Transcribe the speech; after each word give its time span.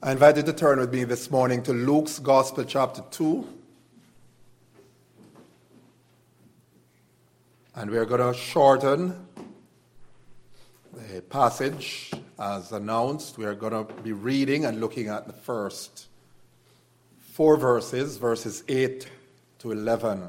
I 0.00 0.12
invite 0.12 0.36
you 0.36 0.44
to 0.44 0.52
turn 0.52 0.78
with 0.78 0.92
me 0.92 1.02
this 1.02 1.28
morning 1.28 1.60
to 1.64 1.72
Luke's 1.72 2.20
Gospel, 2.20 2.62
chapter 2.62 3.02
2. 3.10 3.44
And 7.74 7.90
we're 7.90 8.04
going 8.04 8.32
to 8.32 8.38
shorten 8.38 9.26
the 10.92 11.20
passage 11.22 12.12
as 12.38 12.70
announced. 12.70 13.38
We 13.38 13.44
are 13.44 13.56
going 13.56 13.72
to 13.72 13.92
be 14.04 14.12
reading 14.12 14.66
and 14.66 14.80
looking 14.80 15.08
at 15.08 15.26
the 15.26 15.32
first 15.32 16.06
four 17.18 17.56
verses, 17.56 18.18
verses 18.18 18.62
8 18.68 19.08
to 19.58 19.72
11. 19.72 20.28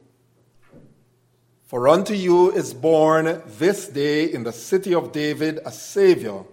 For 1.71 1.87
unto 1.87 2.13
you 2.13 2.51
is 2.51 2.73
born 2.73 3.41
this 3.45 3.87
day 3.87 4.25
in 4.25 4.43
the 4.43 4.51
city 4.51 4.93
of 4.93 5.13
David 5.13 5.57
a 5.65 5.71
Savior, 5.71 6.43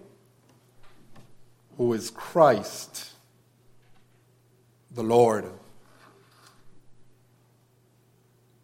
who 1.75 1.91
is 1.91 2.09
Christ 2.09 3.09
the 4.89 5.03
Lord. 5.03 5.43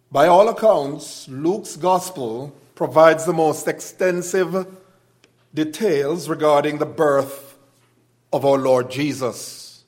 By 0.10 0.28
all 0.28 0.48
accounts, 0.48 1.28
Luke's 1.28 1.76
gospel 1.76 2.56
provides 2.74 3.26
the 3.26 3.34
most 3.34 3.68
extensive 3.68 4.66
details 5.54 6.30
regarding 6.30 6.78
the 6.78 6.86
birth 6.86 7.58
of 8.32 8.46
our 8.46 8.58
Lord 8.58 8.90
Jesus. 8.90 9.84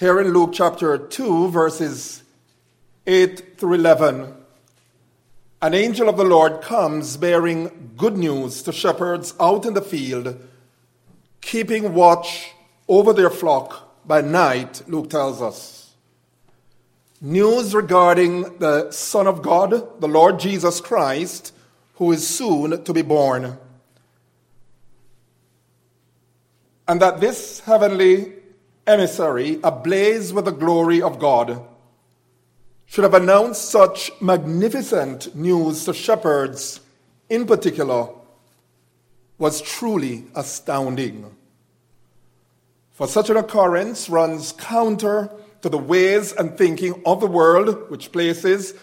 Here 0.00 0.20
in 0.20 0.32
Luke 0.32 0.50
chapter 0.52 0.98
2, 0.98 1.50
verses 1.50 2.24
8 3.06 3.56
through 3.56 3.74
11, 3.74 4.34
an 5.60 5.74
angel 5.74 6.08
of 6.08 6.16
the 6.16 6.24
Lord 6.24 6.62
comes 6.62 7.16
bearing 7.16 7.92
good 7.96 8.16
news 8.16 8.62
to 8.62 8.72
shepherds 8.72 9.34
out 9.40 9.66
in 9.66 9.74
the 9.74 9.82
field, 9.82 10.38
keeping 11.40 11.94
watch 11.94 12.52
over 12.86 13.12
their 13.12 13.30
flock 13.30 14.06
by 14.06 14.20
night, 14.20 14.82
Luke 14.86 15.10
tells 15.10 15.42
us. 15.42 15.94
News 17.20 17.74
regarding 17.74 18.58
the 18.58 18.92
Son 18.92 19.26
of 19.26 19.42
God, 19.42 20.00
the 20.00 20.06
Lord 20.06 20.38
Jesus 20.38 20.80
Christ, 20.80 21.52
who 21.94 22.12
is 22.12 22.26
soon 22.26 22.84
to 22.84 22.92
be 22.92 23.02
born. 23.02 23.58
And 26.86 27.02
that 27.02 27.20
this 27.20 27.60
heavenly 27.60 28.34
emissary, 28.86 29.58
ablaze 29.64 30.32
with 30.32 30.44
the 30.44 30.52
glory 30.52 31.02
of 31.02 31.18
God, 31.18 31.66
should 32.88 33.04
have 33.04 33.14
announced 33.14 33.70
such 33.70 34.10
magnificent 34.20 35.36
news 35.36 35.84
to 35.84 35.92
shepherds 35.92 36.80
in 37.28 37.46
particular 37.46 38.08
was 39.36 39.60
truly 39.60 40.24
astounding. 40.34 41.36
For 42.90 43.06
such 43.06 43.30
an 43.30 43.36
occurrence 43.36 44.08
runs 44.08 44.52
counter 44.52 45.30
to 45.60 45.68
the 45.68 45.78
ways 45.78 46.32
and 46.32 46.56
thinking 46.56 47.00
of 47.04 47.20
the 47.20 47.26
world, 47.26 47.90
which 47.90 48.10
places 48.10 48.74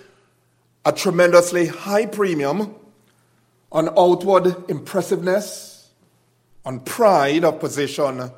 a 0.85 0.91
tremendously 0.91 1.65
high 1.65 2.05
premium 2.05 2.75
on 3.71 3.89
outward 3.97 4.69
impressiveness, 4.69 5.89
on 6.63 6.79
pride 6.79 7.43
of 7.43 7.59
position 7.59 8.31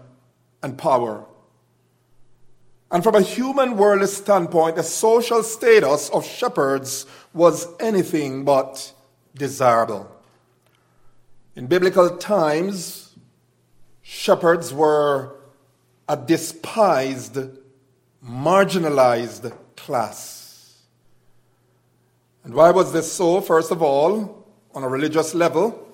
and 0.63 0.77
power. 0.77 1.26
And 2.92 3.03
from 3.03 3.16
a 3.16 3.22
human 3.22 3.75
worldly 3.75 4.08
standpoint, 4.08 4.78
the 4.78 4.84
social 4.84 5.44
status 5.44 6.09
of 6.09 6.25
shepherds 6.25 7.06
was 7.34 7.68
anything 7.80 8.46
but 8.46 8.94
desirable. 9.36 10.09
In 11.56 11.68
biblical 11.68 12.18
times, 12.18 13.16
shepherds 14.02 14.74
were 14.74 15.36
a 16.08 16.16
despised, 16.16 17.38
marginalized 18.24 19.52
class. 19.75 20.84
And 22.46 22.54
why 22.54 22.72
was 22.72 22.94
this 22.94 23.12
so? 23.12 23.42
First 23.42 23.72
of 23.72 23.81
all, 23.81 24.48
on 24.74 24.84
a 24.84 24.88
religious 24.88 25.36
level, 25.36 25.86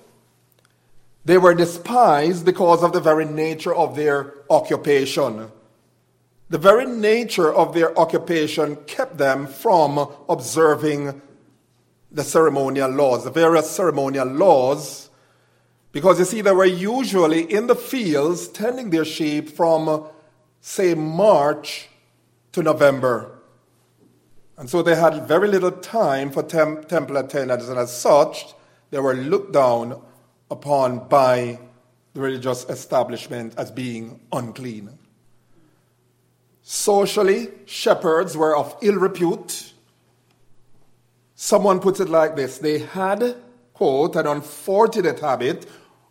they 1.24 1.38
were 1.38 1.54
despised 1.54 2.44
because 2.44 2.84
of 2.84 2.92
the 2.92 3.00
very 3.00 3.24
nature 3.24 3.74
of 3.74 3.96
their 3.96 4.34
occupation. 4.48 5.50
The 6.54 6.60
very 6.60 6.86
nature 6.86 7.52
of 7.52 7.74
their 7.74 7.98
occupation 7.98 8.76
kept 8.86 9.18
them 9.18 9.48
from 9.48 10.08
observing 10.28 11.20
the 12.12 12.22
ceremonial 12.22 12.90
laws, 12.90 13.24
the 13.24 13.32
various 13.32 13.68
ceremonial 13.68 14.28
laws, 14.28 15.10
because 15.90 16.20
you 16.20 16.24
see, 16.24 16.42
they 16.42 16.52
were 16.52 16.64
usually 16.64 17.42
in 17.42 17.66
the 17.66 17.74
fields 17.74 18.46
tending 18.46 18.90
their 18.90 19.04
sheep 19.04 19.48
from, 19.48 20.06
say, 20.60 20.94
March 20.94 21.88
to 22.52 22.62
November. 22.62 23.36
And 24.56 24.70
so 24.70 24.80
they 24.80 24.94
had 24.94 25.26
very 25.26 25.48
little 25.48 25.72
time 25.72 26.30
for 26.30 26.44
tem- 26.44 26.84
temple 26.84 27.16
attendance, 27.16 27.66
and 27.66 27.80
as 27.80 28.00
such, 28.00 28.54
they 28.92 29.00
were 29.00 29.14
looked 29.14 29.52
down 29.52 30.00
upon 30.52 31.08
by 31.08 31.58
the 32.12 32.20
religious 32.20 32.64
establishment 32.68 33.54
as 33.56 33.72
being 33.72 34.20
unclean. 34.32 35.00
Socially, 36.66 37.48
shepherds 37.66 38.38
were 38.38 38.56
of 38.56 38.74
ill 38.80 38.94
repute. 38.94 39.74
Someone 41.34 41.78
puts 41.78 42.00
it 42.00 42.08
like 42.08 42.36
this 42.36 42.56
they 42.56 42.78
had, 42.78 43.36
quote, 43.74 44.16
an 44.16 44.26
unfortunate 44.26 45.20
habit 45.20 45.66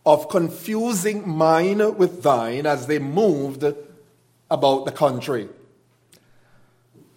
of 0.06 0.30
confusing 0.30 1.28
mine 1.28 1.98
with 1.98 2.22
thine 2.22 2.68
as 2.68 2.86
they 2.86 3.00
moved 3.00 3.66
about 4.52 4.86
the 4.86 4.92
country. 4.92 5.50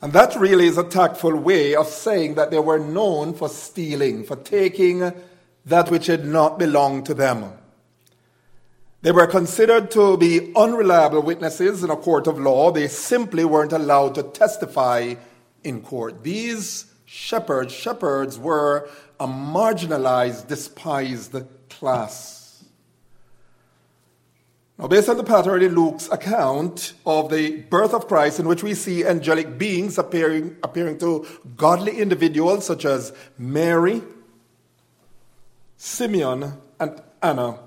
And 0.00 0.14
that 0.14 0.34
really 0.36 0.66
is 0.66 0.78
a 0.78 0.84
tactful 0.84 1.36
way 1.36 1.74
of 1.74 1.88
saying 1.88 2.36
that 2.36 2.50
they 2.50 2.58
were 2.58 2.78
known 2.78 3.34
for 3.34 3.50
stealing, 3.50 4.24
for 4.24 4.36
taking 4.36 5.12
that 5.66 5.90
which 5.90 6.06
had 6.06 6.24
not 6.24 6.58
belonged 6.58 7.04
to 7.06 7.14
them. 7.14 7.52
They 9.06 9.12
were 9.12 9.28
considered 9.28 9.92
to 9.92 10.16
be 10.16 10.52
unreliable 10.56 11.22
witnesses 11.22 11.84
in 11.84 11.90
a 11.90 11.96
court 11.96 12.26
of 12.26 12.40
law. 12.40 12.72
They 12.72 12.88
simply 12.88 13.44
weren't 13.44 13.72
allowed 13.72 14.16
to 14.16 14.24
testify 14.24 15.14
in 15.62 15.82
court. 15.82 16.24
These 16.24 16.86
shepherds, 17.04 17.72
shepherds 17.72 18.36
were 18.36 18.88
a 19.20 19.28
marginalized, 19.28 20.48
despised 20.48 21.36
class. 21.70 22.64
Now, 24.76 24.88
based 24.88 25.08
on 25.08 25.18
the 25.18 25.22
pattern 25.22 25.62
in 25.62 25.76
Luke's 25.76 26.08
account 26.08 26.94
of 27.06 27.30
the 27.30 27.58
birth 27.58 27.94
of 27.94 28.08
Christ, 28.08 28.40
in 28.40 28.48
which 28.48 28.64
we 28.64 28.74
see 28.74 29.04
angelic 29.04 29.56
beings 29.56 29.98
appearing, 29.98 30.56
appearing 30.64 30.98
to 30.98 31.24
godly 31.56 32.00
individuals 32.00 32.66
such 32.66 32.84
as 32.84 33.12
Mary, 33.38 34.02
Simeon, 35.76 36.54
and 36.80 37.00
Anna, 37.22 37.60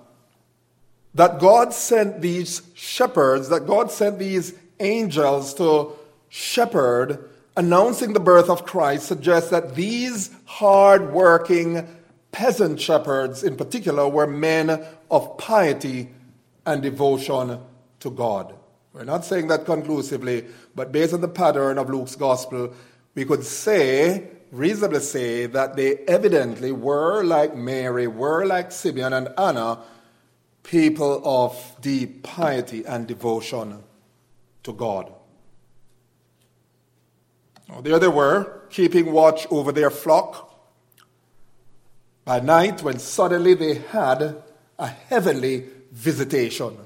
that 1.19 1.37
God 1.37 1.73
sent 1.73 2.21
these 2.21 2.61
shepherds, 2.75 3.49
that 3.49 3.67
God 3.67 3.91
sent 3.91 4.19
these 4.19 4.53
angels 4.79 5.53
to 5.55 5.91
shepherd, 6.29 7.29
announcing 7.57 8.13
the 8.13 8.21
birth 8.21 8.49
of 8.49 8.63
Christ, 8.65 9.07
suggests 9.07 9.49
that 9.49 9.75
these 9.75 10.33
hard 10.45 11.11
working 11.11 11.85
peasant 12.31 12.79
shepherds, 12.79 13.43
in 13.43 13.57
particular, 13.57 14.07
were 14.07 14.27
men 14.27 14.81
of 15.11 15.37
piety 15.37 16.07
and 16.65 16.81
devotion 16.81 17.59
to 17.99 18.09
God. 18.09 18.55
We're 18.93 19.03
not 19.03 19.25
saying 19.25 19.47
that 19.47 19.65
conclusively, 19.65 20.45
but 20.73 20.93
based 20.93 21.13
on 21.13 21.19
the 21.19 21.27
pattern 21.27 21.77
of 21.77 21.89
Luke's 21.89 22.15
gospel, 22.15 22.73
we 23.13 23.25
could 23.25 23.43
say, 23.43 24.29
reasonably 24.53 25.01
say, 25.01 25.47
that 25.47 25.75
they 25.75 25.97
evidently 26.07 26.71
were 26.71 27.25
like 27.25 27.57
Mary, 27.57 28.07
were 28.07 28.45
like 28.45 28.71
Simeon 28.71 29.11
and 29.11 29.27
Anna 29.37 29.79
people 30.69 31.19
of 31.25 31.75
deep 31.81 32.21
piety 32.21 32.85
and 32.85 33.07
devotion 33.07 33.81
to 34.61 34.71
God. 34.71 35.11
There 37.81 37.97
they 37.97 38.07
were, 38.07 38.67
keeping 38.69 39.11
watch 39.11 39.47
over 39.49 39.71
their 39.71 39.89
flock. 39.89 40.45
By 42.23 42.39
night, 42.39 42.83
when 42.83 42.99
suddenly 42.99 43.55
they 43.55 43.75
had 43.75 44.43
a 44.77 44.87
heavenly 44.87 45.65
visitation. 45.91 46.77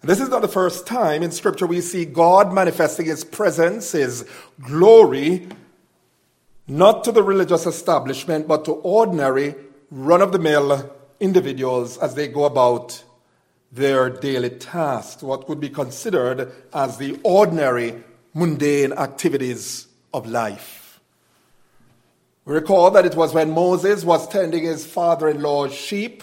This 0.00 0.20
is 0.20 0.30
not 0.30 0.40
the 0.40 0.48
first 0.48 0.86
time 0.86 1.22
in 1.22 1.32
Scripture 1.32 1.66
we 1.66 1.82
see 1.82 2.06
God 2.06 2.50
manifesting 2.50 3.06
His 3.06 3.24
presence, 3.24 3.92
His 3.92 4.26
glory, 4.62 5.48
not 6.66 7.04
to 7.04 7.12
the 7.12 7.22
religious 7.22 7.66
establishment, 7.66 8.48
but 8.48 8.64
to 8.64 8.72
ordinary, 8.72 9.54
run 9.90 10.22
of 10.22 10.32
the 10.32 10.38
mill 10.38 10.96
individuals 11.20 11.98
as 11.98 12.14
they 12.14 12.28
go 12.28 12.44
about 12.44 13.02
their 13.72 14.10
daily 14.10 14.50
tasks, 14.50 15.22
what 15.22 15.48
would 15.48 15.60
be 15.60 15.68
considered 15.68 16.52
as 16.72 16.98
the 16.98 17.18
ordinary, 17.22 18.02
mundane 18.34 18.92
activities 18.92 19.86
of 20.14 20.26
life. 20.26 21.00
We 22.44 22.54
recall 22.54 22.90
that 22.92 23.04
it 23.04 23.16
was 23.16 23.34
when 23.34 23.50
Moses 23.50 24.04
was 24.04 24.28
tending 24.28 24.64
his 24.64 24.86
father 24.86 25.28
in 25.28 25.42
law's 25.42 25.74
sheep 25.74 26.22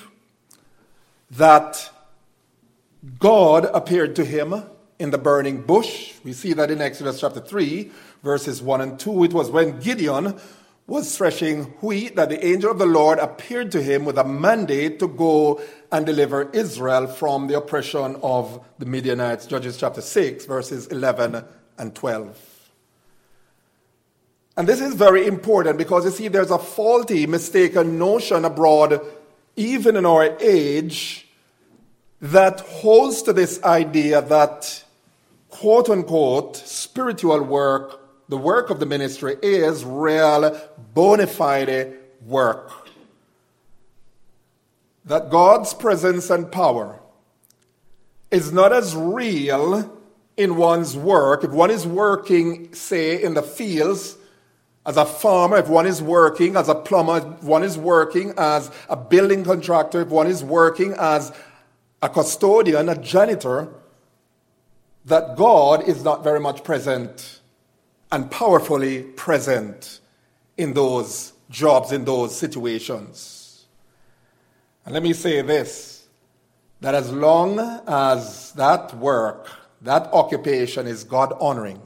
that 1.32 1.90
God 3.20 3.66
appeared 3.66 4.16
to 4.16 4.24
him 4.26 4.64
in 5.00 5.12
the 5.12 5.18
burning 5.18 5.64
bush. 5.64 6.14
We 6.24 6.32
see 6.32 6.54
that 6.54 6.72
in 6.72 6.82
Exodus 6.82 7.20
chapter 7.20 7.42
3, 7.42 7.92
verses 8.24 8.62
1 8.62 8.82
and 8.82 9.00
2. 9.00 9.26
It 9.26 9.34
was 9.34 9.50
when 9.52 9.80
Gideon 9.82 10.40
was 10.86 11.18
threshing 11.18 11.64
wheat 11.82 12.16
that 12.16 12.30
the 12.30 12.46
angel 12.46 12.72
of 12.72 12.78
the 12.78 12.86
Lord 12.86 13.18
appeared 13.20 13.72
to 13.72 13.82
him 13.82 14.04
with 14.04 14.18
a 14.18 14.24
mandate 14.24 15.00
to 15.00 15.08
go 15.08 15.62
and 15.92 16.06
deliver 16.06 16.50
Israel 16.52 17.08
from 17.08 17.48
the 17.48 17.58
oppression 17.58 18.18
of 18.22 18.64
the 18.80 18.86
Midianites. 18.86 19.46
Judges 19.46 19.78
chapter 19.78 20.02
6, 20.02 20.46
verses 20.46 20.88
11 20.88 21.44
and 21.78 21.96
12. 21.96 22.72
And 24.56 24.68
this 24.68 24.82
is 24.82 24.94
very 24.94 25.26
important 25.26 25.78
because 25.78 26.06
you 26.06 26.12
see, 26.12 26.28
there's 26.28 26.52
a 26.52 26.60
faulty, 26.60 27.26
mistaken 27.26 27.98
notion 27.98 28.46
abroad, 28.46 29.02
even 29.56 29.96
in 29.96 30.06
our 30.06 30.38
age, 30.40 31.28
that 32.22 32.60
holds 32.60 33.22
to 33.24 33.34
this 33.34 33.62
idea 33.64 34.22
that 34.22 34.84
quote 35.50 35.90
unquote 35.90 36.56
spiritual 36.58 37.42
work, 37.42 38.00
the 38.34 38.38
work 38.38 38.72
of 38.72 38.80
the 38.80 38.86
ministry, 38.88 39.38
is 39.44 39.86
real, 39.86 40.60
bona 40.96 41.28
fide 41.28 41.94
work. 42.26 42.72
That 45.06 45.30
God's 45.30 45.76
presence 45.76 46.32
and 46.32 46.52
power 46.52 47.00
is 48.32 48.52
not 48.52 48.74
as 48.74 48.96
real 48.96 50.00
in 50.36 50.56
one's 50.56 50.98
work. 50.98 51.44
If 51.44 51.52
one 51.52 51.70
is 51.70 51.86
working, 51.86 52.74
say, 52.74 53.22
in 53.22 53.36
the 53.36 53.44
fields, 53.44 54.18
as 54.84 54.98
a 54.98 55.06
farmer, 55.06 55.58
if 55.58 55.68
one 55.68 55.86
is 55.86 56.02
working 56.02 56.56
as 56.56 56.70
a 56.70 56.76
plumber, 56.76 57.36
if 57.38 57.44
one 57.44 57.62
is 57.62 57.78
working 57.78 58.34
as 58.36 58.72
a 58.90 58.96
building 58.96 59.44
contractor, 59.44 60.02
if 60.02 60.08
one 60.08 60.26
is 60.26 60.44
working 60.44 60.96
as 60.98 61.32
a 62.02 62.10
custodian, 62.10 62.90
a 62.90 62.98
janitor, 62.98 63.72
that 65.06 65.36
God 65.38 65.88
is 65.88 66.04
not 66.04 66.24
very 66.24 66.40
much 66.40 66.64
present 66.64 67.42
and 68.14 68.30
powerfully 68.30 69.02
present 69.02 70.00
in 70.56 70.74
those 70.74 71.34
jobs, 71.50 71.92
in 71.92 72.06
those 72.06 72.38
situations. 72.38 73.66
And 74.86 74.94
let 74.94 75.02
me 75.02 75.14
say 75.14 75.42
this 75.42 76.08
that 76.80 76.94
as 76.94 77.12
long 77.12 77.58
as 77.88 78.52
that 78.52 78.96
work, 78.98 79.50
that 79.82 80.04
occupation 80.14 80.86
is 80.86 81.04
God 81.04 81.34
honoring, 81.42 81.82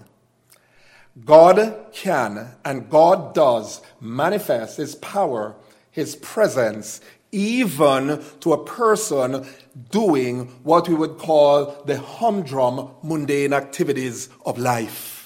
God 1.24 1.85
can 1.94 2.50
and 2.65 2.89
God 2.89 3.33
does 3.33 3.81
manifest 4.01 4.75
His 4.75 4.95
power, 4.95 5.56
His 5.91 6.18
presence, 6.18 7.00
even 7.31 8.21
to 8.41 8.51
a 8.51 8.65
person 8.65 9.47
doing 9.91 10.47
what 10.63 10.89
we 10.89 10.95
would 10.95 11.19
call 11.19 11.83
the 11.85 11.97
humdrum, 11.97 12.89
mundane 13.01 13.53
activities 13.53 14.27
of 14.45 14.57
life. 14.57 15.17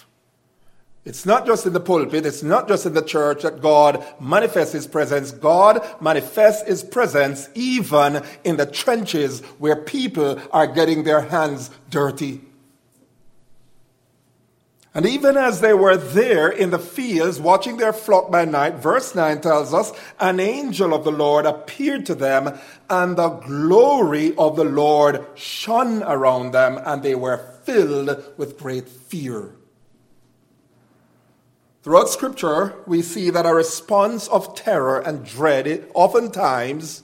It's 1.04 1.26
not 1.26 1.48
just 1.48 1.66
in 1.66 1.74
the 1.74 1.80
pulpit, 1.80 2.28
it's 2.28 2.44
not 2.44 2.68
just 2.68 2.86
in 2.86 2.94
the 2.94 3.02
church 3.02 3.42
that 3.42 3.60
God 3.60 4.06
manifests 4.20 4.74
His 4.74 4.86
presence. 4.86 5.32
God 5.32 5.84
manifests 6.00 6.68
His 6.68 6.84
presence 6.84 7.50
even 7.56 8.24
in 8.44 8.58
the 8.58 8.68
trenches 8.68 9.40
where 9.58 9.76
people 9.76 10.40
are 10.52 10.68
getting 10.68 11.04
their 11.04 11.22
hands 11.22 11.72
dirty. 11.90 12.42
And 14.94 15.06
even 15.06 15.38
as 15.38 15.62
they 15.62 15.74
were 15.74 15.96
there 15.96 16.50
in 16.50 16.70
the 16.70 16.78
fields 16.78 17.40
watching 17.40 17.78
their 17.78 17.94
flock 17.94 18.30
by 18.30 18.44
night, 18.44 18.76
verse 18.76 19.16
9 19.16 19.40
tells 19.40 19.74
us, 19.74 19.94
an 20.20 20.40
angel 20.40 20.94
of 20.94 21.06
the 21.06 21.14
Lord 21.14 21.46
appeared 21.46 22.06
to 22.08 22.16
them, 22.16 22.60
and 22.90 23.16
the 23.16 23.30
glory 23.30 24.36
of 24.36 24.58
the 24.58 24.66
Lord 24.66 25.26
shone 25.34 26.04
around 26.04 26.52
them, 26.52 26.78
and 26.86 27.02
they 27.02 27.16
were 27.16 27.38
filled 27.64 28.22
with 28.38 28.60
great 28.60 28.90
fear. 28.90 29.56
Throughout 31.84 32.10
Scripture, 32.10 32.76
we 32.86 33.02
see 33.02 33.32
that 33.32 33.48
a 33.48 33.54
response 33.54 34.28
of 34.28 34.54
terror 34.54 35.00
and 35.00 35.26
dread 35.26 35.90
oftentimes 35.96 37.02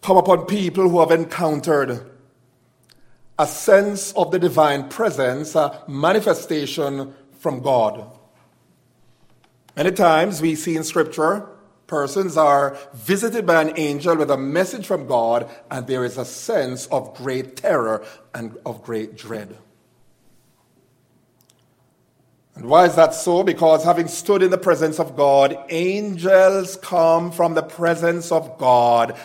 come 0.00 0.16
upon 0.16 0.46
people 0.46 0.88
who 0.88 1.00
have 1.00 1.10
encountered 1.10 2.10
a 3.38 3.46
sense 3.46 4.12
of 4.12 4.30
the 4.30 4.38
divine 4.38 4.88
presence, 4.88 5.56
a 5.56 5.82
manifestation 5.88 7.12
from 7.40 7.60
God. 7.60 8.08
Many 9.76 9.90
times 9.90 10.40
we 10.40 10.54
see 10.54 10.76
in 10.76 10.84
Scripture 10.84 11.48
persons 11.88 12.36
are 12.36 12.78
visited 12.94 13.46
by 13.46 13.60
an 13.60 13.72
angel 13.76 14.16
with 14.16 14.30
a 14.30 14.36
message 14.36 14.86
from 14.86 15.08
God, 15.08 15.50
and 15.70 15.88
there 15.88 16.04
is 16.04 16.18
a 16.18 16.24
sense 16.24 16.86
of 16.86 17.14
great 17.16 17.56
terror 17.56 18.04
and 18.32 18.56
of 18.64 18.82
great 18.84 19.16
dread. 19.16 19.58
And 22.56 22.66
why 22.66 22.86
is 22.86 22.94
that 22.94 23.14
so? 23.14 23.42
Because 23.42 23.82
having 23.84 24.06
stood 24.06 24.42
in 24.42 24.50
the 24.50 24.58
presence 24.58 25.00
of 25.00 25.16
God, 25.16 25.56
angels 25.70 26.76
come 26.76 27.32
from 27.32 27.54
the 27.54 27.62
presence 27.62 28.30
of 28.30 28.58
God 28.58 29.16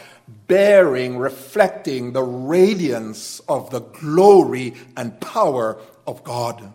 bearing, 0.47 1.17
reflecting 1.17 2.11
the 2.11 2.23
radiance 2.23 3.39
of 3.47 3.69
the 3.69 3.81
glory 3.81 4.73
and 4.97 5.19
power 5.21 5.77
of 6.07 6.23
God. 6.23 6.73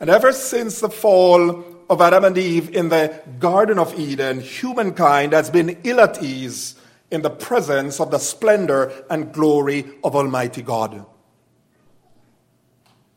And 0.00 0.10
ever 0.10 0.32
since 0.32 0.80
the 0.80 0.90
fall 0.90 1.64
of 1.88 2.00
Adam 2.00 2.24
and 2.24 2.36
Eve 2.36 2.74
in 2.74 2.88
the 2.88 3.22
Garden 3.38 3.78
of 3.78 3.98
Eden, 3.98 4.40
humankind 4.40 5.32
has 5.32 5.50
been 5.50 5.78
ill 5.84 6.00
at 6.00 6.22
ease 6.22 6.74
in 7.10 7.22
the 7.22 7.30
presence 7.30 8.00
of 8.00 8.10
the 8.10 8.18
splendor 8.18 8.92
and 9.08 9.32
glory 9.32 9.84
of 10.02 10.16
Almighty 10.16 10.62
God. 10.62 11.06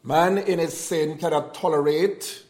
Man 0.07 0.37
in 0.37 0.59
his 0.59 0.73
sin 0.73 1.17
cannot 1.17 1.53
tolerate 1.53 2.45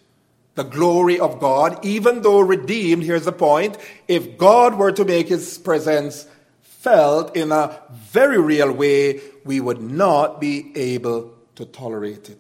the 0.54 0.64
glory 0.64 1.20
of 1.20 1.40
God, 1.40 1.84
even 1.84 2.22
though 2.22 2.40
redeemed, 2.40 3.02
here's 3.02 3.26
the 3.26 3.32
point, 3.32 3.80
if 4.08 4.38
God 4.38 4.76
were 4.78 4.92
to 4.92 5.04
make 5.04 5.28
his 5.28 5.58
presence 5.58 6.28
felt 6.62 7.36
in 7.36 7.52
a 7.52 7.82
very 7.90 8.40
real 8.40 8.72
way, 8.72 9.22
we 9.44 9.60
would 9.60 9.82
not 9.82 10.40
be 10.40 10.72
able 10.76 11.34
to 11.56 11.66
tolerate 11.66 12.30
it. 12.30 12.40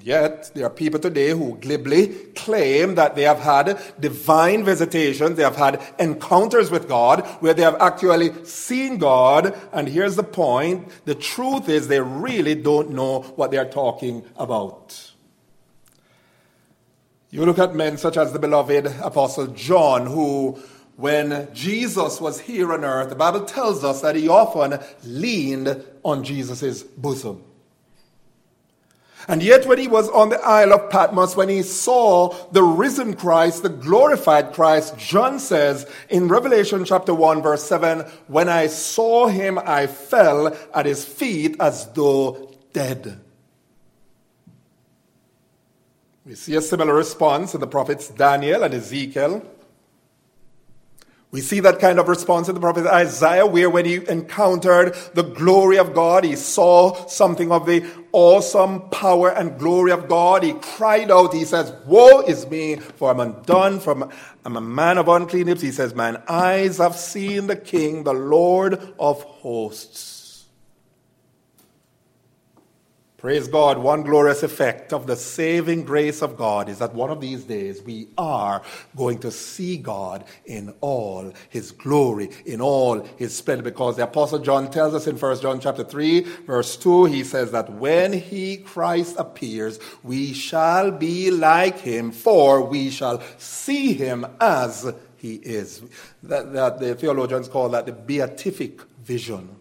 And 0.00 0.06
yet, 0.06 0.50
there 0.54 0.64
are 0.64 0.70
people 0.70 0.98
today 0.98 1.28
who 1.28 1.58
glibly 1.58 2.06
claim 2.34 2.94
that 2.94 3.16
they 3.16 3.24
have 3.24 3.40
had 3.40 3.78
divine 4.00 4.64
visitations, 4.64 5.36
they 5.36 5.42
have 5.42 5.56
had 5.56 5.78
encounters 5.98 6.70
with 6.70 6.88
God, 6.88 7.26
where 7.40 7.52
they 7.52 7.60
have 7.60 7.76
actually 7.82 8.32
seen 8.46 8.96
God. 8.96 9.54
And 9.74 9.86
here's 9.86 10.16
the 10.16 10.22
point 10.22 10.88
the 11.04 11.14
truth 11.14 11.68
is, 11.68 11.88
they 11.88 12.00
really 12.00 12.54
don't 12.54 12.92
know 12.92 13.20
what 13.36 13.50
they 13.50 13.58
are 13.58 13.68
talking 13.68 14.24
about. 14.36 15.12
You 17.28 17.44
look 17.44 17.58
at 17.58 17.74
men 17.74 17.98
such 17.98 18.16
as 18.16 18.32
the 18.32 18.38
beloved 18.38 18.86
Apostle 19.02 19.48
John, 19.48 20.06
who, 20.06 20.58
when 20.96 21.52
Jesus 21.52 22.22
was 22.22 22.40
here 22.40 22.72
on 22.72 22.86
earth, 22.86 23.10
the 23.10 23.16
Bible 23.16 23.44
tells 23.44 23.84
us 23.84 24.00
that 24.00 24.16
he 24.16 24.28
often 24.28 24.80
leaned 25.04 25.84
on 26.02 26.24
Jesus' 26.24 26.82
bosom. 26.82 27.44
And 29.30 29.44
yet, 29.44 29.64
when 29.64 29.78
he 29.78 29.86
was 29.86 30.08
on 30.08 30.30
the 30.30 30.40
Isle 30.40 30.72
of 30.72 30.90
Patmos, 30.90 31.36
when 31.36 31.48
he 31.48 31.62
saw 31.62 32.30
the 32.50 32.64
risen 32.64 33.14
Christ, 33.14 33.62
the 33.62 33.68
glorified 33.68 34.52
Christ, 34.52 34.98
John 34.98 35.38
says 35.38 35.88
in 36.08 36.26
Revelation 36.26 36.84
chapter 36.84 37.14
1, 37.14 37.40
verse 37.40 37.62
7, 37.62 38.00
When 38.26 38.48
I 38.48 38.66
saw 38.66 39.28
him, 39.28 39.56
I 39.56 39.86
fell 39.86 40.58
at 40.74 40.84
his 40.84 41.04
feet 41.04 41.54
as 41.60 41.86
though 41.92 42.50
dead. 42.72 43.20
We 46.26 46.34
see 46.34 46.56
a 46.56 46.60
similar 46.60 46.92
response 46.92 47.54
in 47.54 47.60
the 47.60 47.68
prophets 47.68 48.08
Daniel 48.08 48.64
and 48.64 48.74
Ezekiel. 48.74 49.46
We 51.32 51.40
see 51.40 51.60
that 51.60 51.78
kind 51.78 52.00
of 52.00 52.08
response 52.08 52.48
in 52.48 52.56
the 52.56 52.60
prophet 52.60 52.86
Isaiah, 52.86 53.46
where 53.46 53.70
when 53.70 53.84
he 53.84 54.00
encountered 54.08 54.94
the 55.14 55.22
glory 55.22 55.78
of 55.78 55.94
God, 55.94 56.24
he 56.24 56.34
saw 56.34 57.06
something 57.06 57.52
of 57.52 57.66
the 57.66 57.88
awesome 58.12 58.88
power 58.90 59.30
and 59.30 59.58
glory 59.58 59.92
of 59.92 60.08
God. 60.08 60.42
He 60.42 60.52
cried 60.52 61.10
out, 61.10 61.32
he 61.32 61.44
says, 61.44 61.72
Woe 61.86 62.20
is 62.20 62.46
me, 62.48 62.76
for 62.76 63.10
I'm 63.10 63.20
undone, 63.20 63.80
for 63.80 64.10
I'm 64.44 64.56
a 64.56 64.60
man 64.60 64.98
of 64.98 65.08
unclean 65.08 65.46
lips. 65.46 65.60
He 65.60 65.72
says, 65.72 65.94
Mine 65.94 66.22
eyes 66.28 66.78
have 66.78 66.96
seen 66.96 67.46
the 67.46 67.56
King, 67.56 68.04
the 68.04 68.14
Lord 68.14 68.94
of 68.98 69.22
hosts. 69.22 70.19
Praise 73.20 73.48
God. 73.48 73.76
One 73.76 74.02
glorious 74.02 74.42
effect 74.42 74.94
of 74.94 75.06
the 75.06 75.14
saving 75.14 75.84
grace 75.84 76.22
of 76.22 76.38
God 76.38 76.70
is 76.70 76.78
that 76.78 76.94
one 76.94 77.10
of 77.10 77.20
these 77.20 77.44
days 77.44 77.82
we 77.82 78.08
are 78.16 78.62
going 78.96 79.18
to 79.18 79.30
see 79.30 79.76
God 79.76 80.24
in 80.46 80.72
all 80.80 81.30
his 81.50 81.70
glory, 81.70 82.30
in 82.46 82.62
all 82.62 83.02
his 83.18 83.36
splendor. 83.36 83.62
Because 83.62 83.96
the 83.96 84.04
Apostle 84.04 84.38
John 84.38 84.70
tells 84.70 84.94
us 84.94 85.06
in 85.06 85.18
1 85.18 85.40
John 85.42 85.60
chapter 85.60 85.84
3, 85.84 86.20
verse 86.46 86.78
2, 86.78 87.04
he 87.04 87.22
says 87.22 87.50
that 87.50 87.70
when 87.74 88.14
he, 88.14 88.56
Christ, 88.56 89.16
appears, 89.18 89.78
we 90.02 90.32
shall 90.32 90.90
be 90.90 91.30
like 91.30 91.78
him, 91.78 92.12
for 92.12 92.62
we 92.62 92.88
shall 92.88 93.22
see 93.36 93.92
him 93.92 94.24
as 94.40 94.90
he 95.18 95.34
is. 95.34 95.82
That, 96.22 96.54
that 96.54 96.80
the 96.80 96.94
theologians 96.94 97.48
call 97.48 97.68
that 97.68 97.84
the 97.84 97.92
beatific 97.92 98.80
vision. 99.04 99.59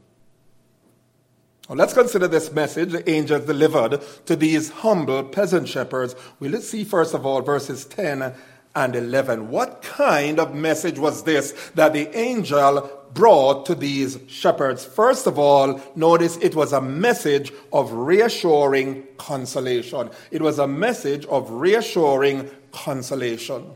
Let's 1.69 1.93
consider 1.93 2.27
this 2.27 2.51
message 2.51 2.91
the 2.91 3.07
angels 3.07 3.45
delivered 3.45 4.01
to 4.25 4.35
these 4.35 4.71
humble 4.71 5.23
peasant 5.23 5.69
shepherds. 5.69 6.15
Well, 6.39 6.49
let's 6.49 6.67
see 6.67 6.83
first 6.83 7.13
of 7.13 7.27
all 7.27 7.41
verses 7.43 7.85
10 7.85 8.33
and 8.75 8.95
11. 8.95 9.49
What 9.49 9.83
kind 9.83 10.39
of 10.39 10.55
message 10.55 10.97
was 10.97 11.23
this 11.23 11.51
that 11.75 11.93
the 11.93 12.09
angel 12.17 12.89
brought 13.13 13.67
to 13.67 13.75
these 13.75 14.17
shepherds? 14.27 14.83
First 14.83 15.27
of 15.27 15.37
all, 15.37 15.79
notice 15.95 16.37
it 16.37 16.55
was 16.55 16.73
a 16.73 16.81
message 16.81 17.53
of 17.71 17.91
reassuring 17.91 19.05
consolation. 19.17 20.09
It 20.31 20.41
was 20.41 20.57
a 20.57 20.67
message 20.67 21.25
of 21.27 21.51
reassuring 21.51 22.49
consolation. 22.71 23.73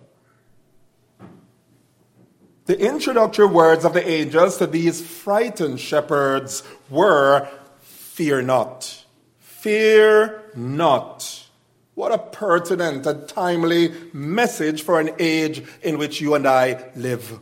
The 2.65 2.79
introductory 2.79 3.45
words 3.45 3.83
of 3.83 3.93
the 3.93 4.07
angels 4.07 4.57
to 4.57 4.67
these 4.67 5.05
frightened 5.05 5.79
shepherds 5.79 6.63
were 6.89 7.50
Fear 8.13 8.43
not. 8.43 9.05
Fear 9.39 10.43
not. 10.55 11.48
What 11.96 12.12
a 12.12 12.20
pertinent 12.20 13.08
and 13.08 13.27
timely 13.27 13.91
message 14.13 14.84
for 14.84 15.00
an 15.00 15.10
age 15.17 15.63
in 15.82 15.98
which 15.98 16.22
you 16.22 16.36
and 16.36 16.46
I 16.46 16.91
live. 16.96 17.39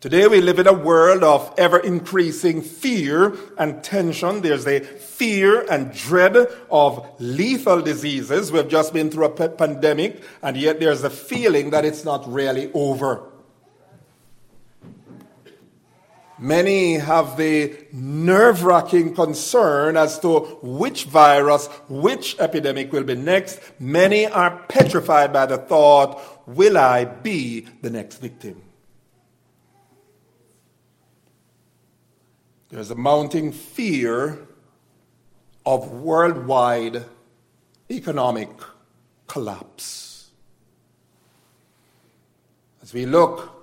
Today 0.00 0.26
we 0.26 0.40
live 0.40 0.58
in 0.58 0.66
a 0.66 0.72
world 0.72 1.22
of 1.22 1.54
ever 1.56 1.78
increasing 1.78 2.62
fear 2.62 3.36
and 3.56 3.80
tension. 3.84 4.40
There's 4.40 4.66
a 4.66 4.80
fear 4.80 5.64
and 5.70 5.92
dread 5.92 6.36
of 6.68 7.08
lethal 7.20 7.82
diseases. 7.82 8.50
We've 8.50 8.66
just 8.66 8.92
been 8.92 9.12
through 9.12 9.26
a 9.26 9.48
pandemic, 9.50 10.20
and 10.42 10.56
yet 10.56 10.80
there's 10.80 11.04
a 11.04 11.10
feeling 11.10 11.70
that 11.70 11.84
it's 11.84 12.04
not 12.04 12.28
really 12.28 12.72
over. 12.74 13.22
Many 16.38 16.94
have 16.94 17.38
the 17.38 17.76
nerve 17.92 18.62
wracking 18.62 19.14
concern 19.14 19.96
as 19.96 20.18
to 20.20 20.40
which 20.60 21.04
virus, 21.04 21.66
which 21.88 22.38
epidemic 22.38 22.92
will 22.92 23.04
be 23.04 23.14
next. 23.14 23.60
Many 23.80 24.26
are 24.26 24.62
petrified 24.68 25.32
by 25.32 25.46
the 25.46 25.56
thought, 25.56 26.46
will 26.46 26.76
I 26.76 27.06
be 27.06 27.60
the 27.80 27.88
next 27.88 28.18
victim? 28.18 28.60
There's 32.68 32.90
a 32.90 32.96
mounting 32.96 33.52
fear 33.52 34.46
of 35.64 35.90
worldwide 35.90 37.04
economic 37.90 38.50
collapse. 39.26 40.30
As 42.82 42.92
we 42.92 43.06
look 43.06 43.55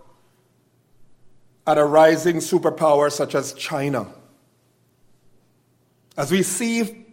at 1.65 1.77
a 1.77 1.85
rising 1.85 2.37
superpower 2.37 3.11
such 3.11 3.35
as 3.35 3.53
China. 3.53 4.07
As 6.17 6.31
we 6.31 6.43
see 6.43 7.05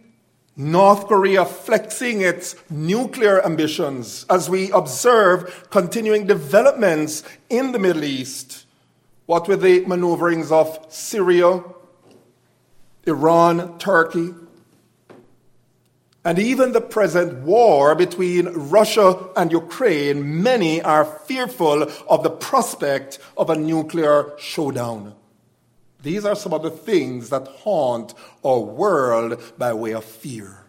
North 0.55 1.07
Korea 1.07 1.45
flexing 1.45 2.21
its 2.21 2.55
nuclear 2.69 3.43
ambitions, 3.45 4.25
as 4.29 4.49
we 4.49 4.69
observe 4.71 5.67
continuing 5.69 6.27
developments 6.27 7.23
in 7.49 7.71
the 7.71 7.79
Middle 7.79 8.03
East, 8.03 8.65
what 9.25 9.47
with 9.47 9.61
the 9.61 9.85
maneuverings 9.85 10.51
of 10.51 10.85
Syria, 10.89 11.63
Iran, 13.07 13.77
Turkey, 13.79 14.33
and 16.23 16.37
even 16.37 16.71
the 16.71 16.81
present 16.81 17.39
war 17.39 17.95
between 17.95 18.47
Russia 18.47 19.29
and 19.35 19.51
Ukraine, 19.51 20.43
many 20.43 20.81
are 20.81 21.03
fearful 21.03 21.83
of 22.07 22.23
the 22.23 22.29
prospect 22.29 23.17
of 23.37 23.49
a 23.49 23.55
nuclear 23.55 24.33
showdown. 24.37 25.15
These 26.03 26.25
are 26.25 26.35
some 26.35 26.53
of 26.53 26.63
the 26.63 26.71
things 26.71 27.29
that 27.29 27.47
haunt 27.47 28.13
our 28.43 28.59
world 28.59 29.41
by 29.57 29.73
way 29.73 29.93
of 29.93 30.05
fear. 30.05 30.60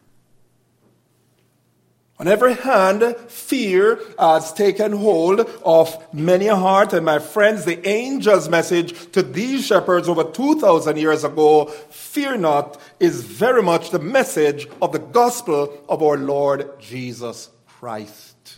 On 2.23 2.29
every 2.29 2.55
hand, 2.55 3.17
fear 3.27 3.99
has 4.17 4.53
taken 4.53 4.93
hold 4.93 5.41
of 5.65 6.15
many 6.15 6.47
a 6.47 6.55
heart. 6.55 6.93
And 6.93 7.05
my 7.05 7.19
friends, 7.19 7.65
the 7.65 7.85
angel's 7.85 8.49
message 8.49 9.11
to 9.11 9.25
these 9.25 9.67
shepherds 9.67 10.09
over 10.09 10.23
2,000 10.23 10.99
years 10.99 11.25
ago, 11.25 11.65
fear 11.65 12.37
not, 12.37 12.81
is 13.01 13.25
very 13.25 13.61
much 13.61 13.91
the 13.91 13.99
message 13.99 14.69
of 14.81 14.93
the 14.93 15.01
gospel 15.01 15.85
of 15.89 16.01
our 16.01 16.17
Lord 16.17 16.79
Jesus 16.79 17.51
Christ. 17.67 18.57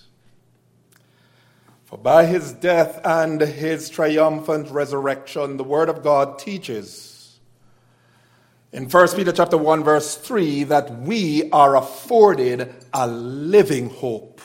For 1.87 1.97
by 1.97 2.27
his 2.27 2.53
death 2.53 3.01
and 3.03 3.41
his 3.41 3.89
triumphant 3.89 4.69
resurrection, 4.69 5.57
the 5.57 5.65
word 5.65 5.89
of 5.89 6.03
God 6.03 6.39
teaches 6.39 7.14
in 8.75 8.89
1 8.89 9.09
Peter 9.15 9.31
chapter 9.31 9.57
1 9.57 9.85
verse 9.85 10.17
3 10.17 10.65
that 10.65 10.99
we 10.99 11.49
are 11.51 11.77
afforded 11.77 12.75
a 12.93 13.07
living 13.07 13.89
hope. 13.89 14.41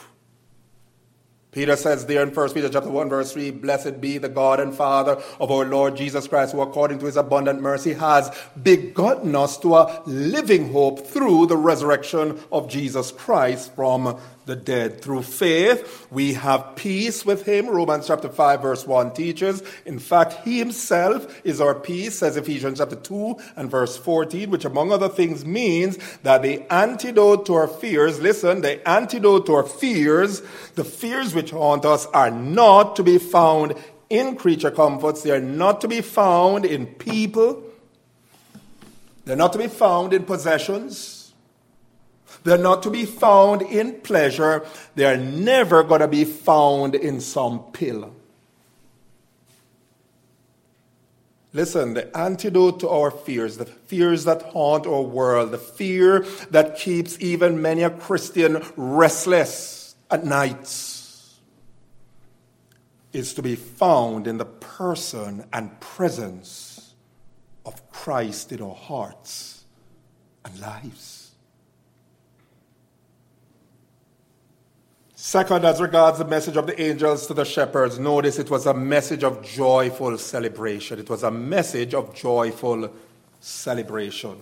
Peter 1.50 1.74
says 1.74 2.06
there 2.06 2.22
in 2.22 2.32
1 2.32 2.52
Peter 2.52 2.68
chapter 2.68 2.90
1 2.90 3.08
verse 3.08 3.32
3, 3.32 3.50
Blessed 3.50 4.00
be 4.00 4.18
the 4.18 4.28
God 4.28 4.60
and 4.60 4.72
Father 4.72 5.20
of 5.40 5.50
our 5.50 5.64
Lord 5.64 5.96
Jesus 5.96 6.28
Christ, 6.28 6.52
who 6.52 6.60
according 6.60 7.00
to 7.00 7.06
his 7.06 7.16
abundant 7.16 7.60
mercy 7.60 7.92
has 7.94 8.30
begotten 8.62 9.34
us 9.34 9.58
to 9.58 9.74
a 9.74 10.00
living 10.06 10.70
hope 10.70 11.04
through 11.04 11.46
the 11.46 11.56
resurrection 11.56 12.38
of 12.52 12.68
Jesus 12.68 13.10
Christ 13.10 13.74
from 13.74 14.20
the 14.46 14.56
dead. 14.56 15.00
Through 15.00 15.22
faith, 15.22 16.06
we 16.10 16.34
have 16.34 16.74
peace 16.76 17.24
with 17.24 17.44
him. 17.44 17.68
Romans 17.68 18.06
chapter 18.06 18.28
5 18.28 18.62
verse 18.62 18.86
1 18.86 19.12
teaches. 19.12 19.62
In 19.84 19.98
fact, 19.98 20.44
he 20.44 20.58
himself 20.58 21.40
is 21.44 21.60
our 21.60 21.74
peace, 21.74 22.18
says 22.18 22.36
Ephesians 22.36 22.78
chapter 22.78 22.96
2 22.96 23.36
and 23.56 23.70
verse 23.70 23.96
14, 23.96 24.50
which 24.50 24.64
among 24.64 24.92
other 24.92 25.08
things 25.08 25.44
means 25.44 25.98
that 26.22 26.42
the 26.42 26.62
antidote 26.72 27.46
to 27.46 27.54
our 27.54 27.68
fears, 27.68 28.20
listen, 28.20 28.60
the 28.62 28.86
antidote 28.88 29.46
to 29.46 29.54
our 29.54 29.66
fears, 29.66 30.42
the 30.74 30.84
fears 30.84 31.34
which 31.34 31.50
haunt 31.50 31.84
us 31.84 32.06
are 32.06 32.30
not 32.30 32.96
to 32.96 33.02
be 33.02 33.18
found 33.18 33.74
in 34.08 34.36
creature 34.36 34.70
comforts. 34.70 35.22
They 35.22 35.30
are 35.30 35.40
not 35.40 35.80
to 35.82 35.88
be 35.88 36.00
found 36.00 36.64
in 36.64 36.86
people. 36.86 37.62
They're 39.24 39.36
not 39.36 39.52
to 39.52 39.58
be 39.58 39.68
found 39.68 40.12
in 40.12 40.24
possessions. 40.24 41.19
They're 42.44 42.58
not 42.58 42.82
to 42.84 42.90
be 42.90 43.04
found 43.04 43.62
in 43.62 44.00
pleasure. 44.00 44.64
They're 44.94 45.16
never 45.16 45.82
going 45.82 46.00
to 46.00 46.08
be 46.08 46.24
found 46.24 46.94
in 46.94 47.20
some 47.20 47.60
pill. 47.72 48.14
Listen, 51.52 51.94
the 51.94 52.16
antidote 52.16 52.78
to 52.80 52.88
our 52.88 53.10
fears, 53.10 53.56
the 53.56 53.64
fears 53.64 54.24
that 54.24 54.42
haunt 54.42 54.86
our 54.86 55.02
world, 55.02 55.50
the 55.50 55.58
fear 55.58 56.20
that 56.50 56.76
keeps 56.76 57.18
even 57.20 57.60
many 57.60 57.82
a 57.82 57.90
Christian 57.90 58.62
restless 58.76 59.96
at 60.10 60.24
nights, 60.24 61.40
is 63.12 63.34
to 63.34 63.42
be 63.42 63.56
found 63.56 64.28
in 64.28 64.38
the 64.38 64.44
person 64.44 65.44
and 65.52 65.80
presence 65.80 66.94
of 67.66 67.90
Christ 67.90 68.52
in 68.52 68.62
our 68.62 68.74
hearts 68.74 69.64
and 70.44 70.56
lives. 70.60 71.19
Second, 75.22 75.66
as 75.66 75.82
regards 75.82 76.16
the 76.16 76.24
message 76.24 76.56
of 76.56 76.66
the 76.66 76.80
angels 76.80 77.26
to 77.26 77.34
the 77.34 77.44
shepherds, 77.44 77.98
notice 77.98 78.38
it 78.38 78.48
was 78.48 78.64
a 78.64 78.72
message 78.72 79.22
of 79.22 79.42
joyful 79.42 80.16
celebration. 80.16 80.98
It 80.98 81.10
was 81.10 81.22
a 81.22 81.30
message 81.30 81.92
of 81.92 82.14
joyful 82.14 82.90
celebration. 83.38 84.40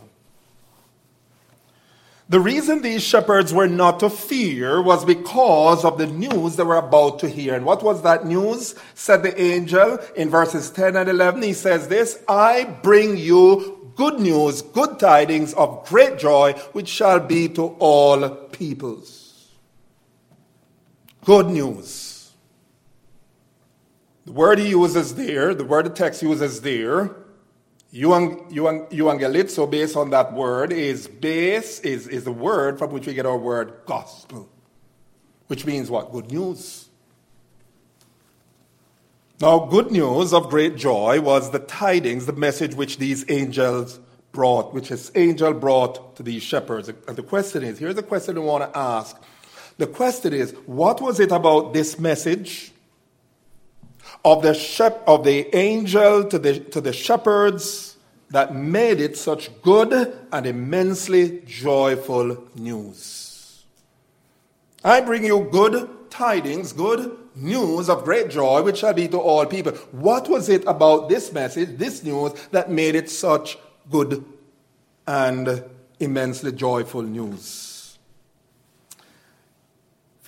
The 2.28 2.38
reason 2.38 2.82
these 2.82 3.02
shepherds 3.02 3.52
were 3.52 3.66
not 3.66 3.98
to 3.98 4.08
fear 4.08 4.80
was 4.80 5.04
because 5.04 5.84
of 5.84 5.98
the 5.98 6.06
news 6.06 6.54
they 6.54 6.62
were 6.62 6.76
about 6.76 7.18
to 7.18 7.28
hear. 7.28 7.56
And 7.56 7.66
what 7.66 7.82
was 7.82 8.02
that 8.02 8.24
news? 8.24 8.76
Said 8.94 9.24
the 9.24 9.38
angel 9.38 9.98
in 10.14 10.30
verses 10.30 10.70
10 10.70 10.94
and 10.94 11.08
11. 11.10 11.42
He 11.42 11.54
says 11.54 11.88
this, 11.88 12.22
I 12.28 12.62
bring 12.84 13.16
you 13.16 13.92
good 13.96 14.20
news, 14.20 14.62
good 14.62 15.00
tidings 15.00 15.54
of 15.54 15.88
great 15.88 16.20
joy, 16.20 16.52
which 16.70 16.86
shall 16.86 17.18
be 17.18 17.48
to 17.48 17.74
all 17.80 18.28
peoples. 18.28 19.27
Good 21.28 21.50
news. 21.50 22.32
The 24.24 24.32
word 24.32 24.58
he 24.58 24.70
uses 24.70 25.14
there, 25.14 25.54
the 25.54 25.62
word 25.62 25.84
the 25.84 25.90
text 25.90 26.22
uses 26.22 26.62
there, 26.62 27.16
Euangelizo, 27.92 29.70
based 29.70 29.94
on 29.94 30.08
that 30.08 30.32
word, 30.32 30.72
is 30.72 31.06
base, 31.06 31.80
is, 31.80 32.08
is 32.08 32.24
the 32.24 32.32
word 32.32 32.78
from 32.78 32.92
which 32.92 33.06
we 33.06 33.12
get 33.12 33.26
our 33.26 33.36
word 33.36 33.74
gospel, 33.84 34.48
which 35.48 35.66
means 35.66 35.90
what? 35.90 36.12
Good 36.12 36.32
news. 36.32 36.88
Now, 39.38 39.66
good 39.66 39.90
news 39.90 40.32
of 40.32 40.48
great 40.48 40.76
joy 40.76 41.20
was 41.20 41.50
the 41.50 41.58
tidings, 41.58 42.24
the 42.24 42.32
message 42.32 42.74
which 42.74 42.96
these 42.96 43.26
angels 43.28 44.00
brought, 44.32 44.72
which 44.72 44.88
his 44.88 45.12
angel 45.14 45.52
brought 45.52 46.16
to 46.16 46.22
these 46.22 46.42
shepherds. 46.42 46.88
And 46.88 47.16
the 47.16 47.22
question 47.22 47.64
is 47.64 47.78
here's 47.78 47.96
the 47.96 48.02
question 48.02 48.36
we 48.36 48.46
want 48.46 48.72
to 48.72 48.78
ask. 48.78 49.22
The 49.78 49.86
question 49.86 50.32
is, 50.32 50.52
what 50.66 51.00
was 51.00 51.20
it 51.20 51.32
about 51.32 51.72
this 51.72 51.98
message 51.98 52.72
of 54.24 54.42
the, 54.42 54.54
shep- 54.54 55.02
of 55.06 55.24
the 55.24 55.54
angel 55.56 56.24
to 56.24 56.38
the, 56.38 56.60
to 56.60 56.80
the 56.80 56.92
shepherds 56.92 57.96
that 58.30 58.54
made 58.54 59.00
it 59.00 59.16
such 59.16 59.50
good 59.62 60.18
and 60.32 60.46
immensely 60.46 61.42
joyful 61.46 62.44
news. 62.54 63.64
I 64.84 65.00
bring 65.00 65.24
you 65.24 65.48
good 65.50 66.10
tidings, 66.10 66.72
good 66.72 67.16
news 67.34 67.88
of 67.88 68.04
great 68.04 68.30
joy, 68.30 68.62
which 68.62 68.78
shall 68.78 68.92
be 68.92 69.08
to 69.08 69.18
all 69.18 69.46
people. 69.46 69.72
What 69.92 70.28
was 70.28 70.48
it 70.48 70.64
about 70.66 71.08
this 71.08 71.32
message, 71.32 71.78
this 71.78 72.02
news, 72.02 72.32
that 72.50 72.70
made 72.70 72.94
it 72.94 73.08
such 73.08 73.58
good 73.90 74.24
and 75.06 75.64
immensely 75.98 76.52
joyful 76.52 77.02
news? 77.02 77.67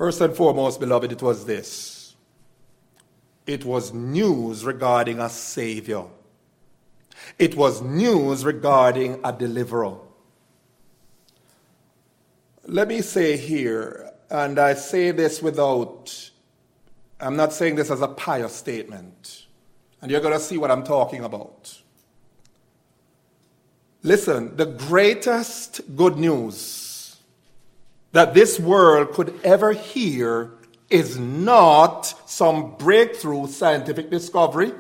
First 0.01 0.23
and 0.23 0.35
foremost, 0.35 0.81
beloved, 0.81 1.13
it 1.13 1.21
was 1.21 1.45
this 1.45 2.15
it 3.47 3.67
was 3.67 3.93
news 3.93 4.65
regarding 4.65 5.21
a 5.21 5.29
Savior. 5.29 6.05
It 7.39 7.55
was 7.55 7.83
news 7.83 8.43
regarding 8.43 9.21
a 9.23 9.31
deliverer. 9.31 9.99
Let 12.65 12.89
me 12.89 13.03
say 13.03 13.37
here, 13.37 14.11
and 14.31 14.59
I 14.59 14.73
say 14.73 15.11
this 15.11 15.43
without, 15.43 16.31
I'm 17.21 17.37
not 17.37 17.53
saying 17.53 17.75
this 17.75 17.91
as 17.91 18.01
a 18.01 18.09
pious 18.09 18.55
statement, 18.55 19.49
and 20.01 20.11
you're 20.11 20.23
going 20.23 20.33
to 20.33 20.41
see 20.41 20.57
what 20.57 20.71
I'm 20.71 20.83
talking 20.83 21.25
about. 21.25 21.79
Listen, 24.03 24.57
the 24.57 24.65
greatest 24.65 25.95
good 25.95 26.17
news 26.17 26.80
that 28.13 28.35
this 28.35 28.59
world 28.59 29.13
could 29.13 29.39
ever 29.45 29.73
hear 29.73 30.51
is 30.89 31.19
not 31.19 32.07
some 32.29 32.75
breakthrough 32.77 33.47
scientific 33.47 34.11
discovery, 34.11 34.73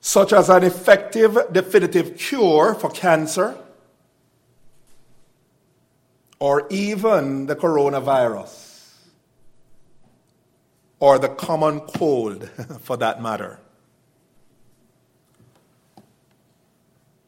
such 0.00 0.32
as 0.32 0.50
an 0.50 0.62
effective, 0.62 1.38
definitive 1.52 2.16
cure 2.18 2.74
for 2.74 2.90
cancer, 2.90 3.56
or 6.38 6.66
even 6.70 7.46
the 7.46 7.56
coronavirus, 7.56 8.94
or 10.98 11.18
the 11.18 11.28
common 11.28 11.80
cold 11.80 12.48
for 12.82 12.96
that 12.98 13.22
matter. 13.22 13.58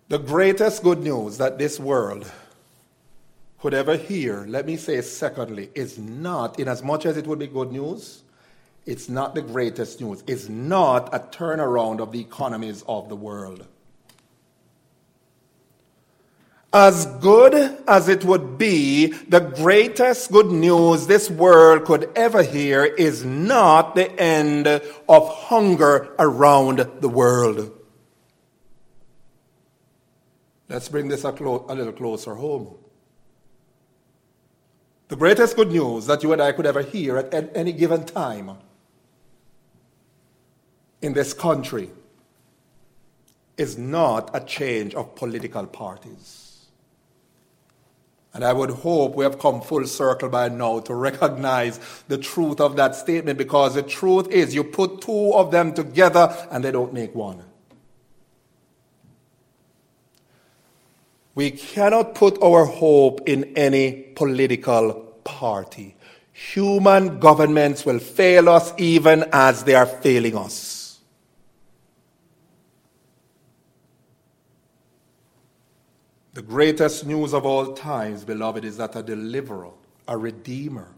The 0.09 0.19
greatest 0.19 0.83
good 0.83 0.99
news 0.99 1.39
that 1.39 1.57
this 1.59 1.81
world 1.81 2.31
could 3.63 3.75
ever 3.75 3.97
hear, 3.97 4.45
let 4.49 4.67
me 4.67 4.77
say 4.77 5.01
secondly, 5.03 5.71
is 5.77 5.97
not, 5.97 6.59
in 6.59 6.67
as 6.67 6.83
much 6.83 7.07
as 7.07 7.17
it 7.17 7.29
would 7.29 7.39
be 7.39 7.47
good 7.47 7.71
news, 7.71 8.25
it's 8.87 9.09
not 9.09 9.37
the 9.37 9.41
greatest 9.41 10.01
news. 10.01 10.25
It's 10.27 10.49
not 10.49 11.15
a 11.15 11.21
turnaround 11.21 12.01
of 12.01 12.11
the 12.11 12.19
economies 12.19 12.83
of 12.89 13.09
the 13.09 13.15
world. 13.15 13.65
As 16.73 17.07
good 17.21 17.55
as 17.87 18.09
it 18.09 18.25
would 18.25 18.59
be, 18.59 19.07
the 19.29 19.39
greatest 19.39 20.33
good 20.33 20.51
news 20.51 21.07
this 21.07 21.31
world 21.31 21.85
could 21.85 22.11
ever 22.17 22.43
hear 22.43 22.85
is 22.85 23.25
not 23.25 23.95
the 23.95 24.11
end 24.21 24.67
of 24.67 25.29
hunger 25.29 26.13
around 26.19 26.79
the 27.01 27.09
world. 27.09 27.71
Let's 30.69 30.89
bring 30.89 31.07
this 31.07 31.23
a, 31.23 31.31
clo- 31.31 31.65
a 31.69 31.77
little 31.77 31.93
closer 31.93 32.35
home. 32.35 32.82
The 35.13 35.19
greatest 35.19 35.57
good 35.57 35.71
news 35.71 36.07
that 36.07 36.23
you 36.23 36.33
and 36.33 36.41
I 36.41 36.53
could 36.53 36.65
ever 36.65 36.81
hear 36.81 37.19
at 37.19 37.55
any 37.55 37.73
given 37.73 38.07
time 38.07 38.57
in 41.03 41.13
this 41.13 41.35
country 41.35 41.91
is 43.59 43.77
not 43.77 44.31
a 44.33 44.41
change 44.41 44.95
of 44.95 45.15
political 45.15 45.67
parties. 45.67 46.65
And 48.33 48.43
I 48.43 48.55
would 48.55 48.71
hope 48.71 49.15
we 49.15 49.25
have 49.25 49.39
come 49.39 49.61
full 49.61 49.87
circle 49.87 50.31
by 50.31 50.49
now 50.49 50.81
to 50.81 50.95
recognize 50.95 51.79
the 52.09 52.17
truth 52.17 52.59
of 52.59 52.77
that 52.77 52.95
statement 52.95 53.37
because 53.37 53.75
the 53.75 53.83
truth 53.83 54.29
is 54.29 54.55
you 54.55 54.65
put 54.65 55.03
two 55.03 55.35
of 55.35 55.51
them 55.51 55.75
together 55.75 56.35
and 56.51 56.65
they 56.65 56.71
don't 56.71 56.95
make 56.95 57.15
one. 57.15 57.45
We 61.35 61.51
cannot 61.51 62.15
put 62.15 62.43
our 62.43 62.67
hope 62.67 63.23
in 63.27 63.57
any 63.57 63.93
political 64.15 64.93
party. 65.25 65.97
Human 66.33 67.19
governments 67.21 67.87
will 67.87 67.99
fail 67.99 68.49
us 68.49 68.73
even 68.77 69.25
as 69.33 69.65
they 69.65 69.75
are 69.75 69.87
failing 69.87 70.37
us. 70.37 71.01
The 76.35 76.43
greatest 76.43 77.07
news 77.07 77.35
of 77.35 77.45
all 77.45 77.75
times, 77.75 78.25
beloved, 78.25 78.65
is 78.65 78.79
that 78.79 78.97
a 78.97 79.03
deliverer, 79.03 79.71
a 80.09 80.17
redeemer, 80.17 80.89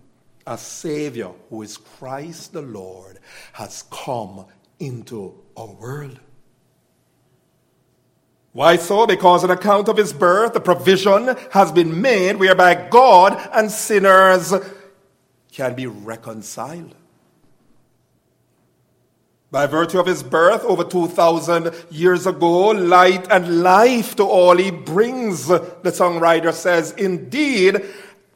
a 0.47 0.57
savior 0.57 1.31
who 1.51 1.63
is 1.63 1.77
Christ 1.77 2.53
the 2.53 2.63
Lord 2.63 3.19
has 3.53 3.85
come 3.91 4.47
into 4.79 5.35
our 5.57 5.73
world. 5.73 6.21
Why 8.55 8.77
so? 8.77 9.05
Because 9.05 9.43
on 9.43 9.51
account 9.51 9.89
of 9.89 9.97
his 9.97 10.13
birth, 10.13 10.55
the 10.55 10.61
provision 10.61 11.37
has 11.51 11.73
been 11.73 12.01
made 12.01 12.37
whereby 12.37 12.89
God 12.89 13.37
and 13.53 13.69
sinners 13.69 14.55
can 15.51 15.75
be 15.75 15.89
reconciled. 15.89 16.95
By 19.51 19.67
virtue 19.67 19.99
of 19.99 20.07
his 20.07 20.23
birth 20.23 20.65
over 20.65 20.85
2,000 20.85 21.75
years 21.91 22.29
ago, 22.29 22.69
light 22.69 23.27
and 23.29 23.63
life 23.65 24.15
to 24.17 24.23
all 24.23 24.57
he 24.57 24.71
brings, 24.71 25.49
the 25.49 25.61
songwriter 25.85 26.53
says. 26.53 26.93
Indeed, 26.93 27.83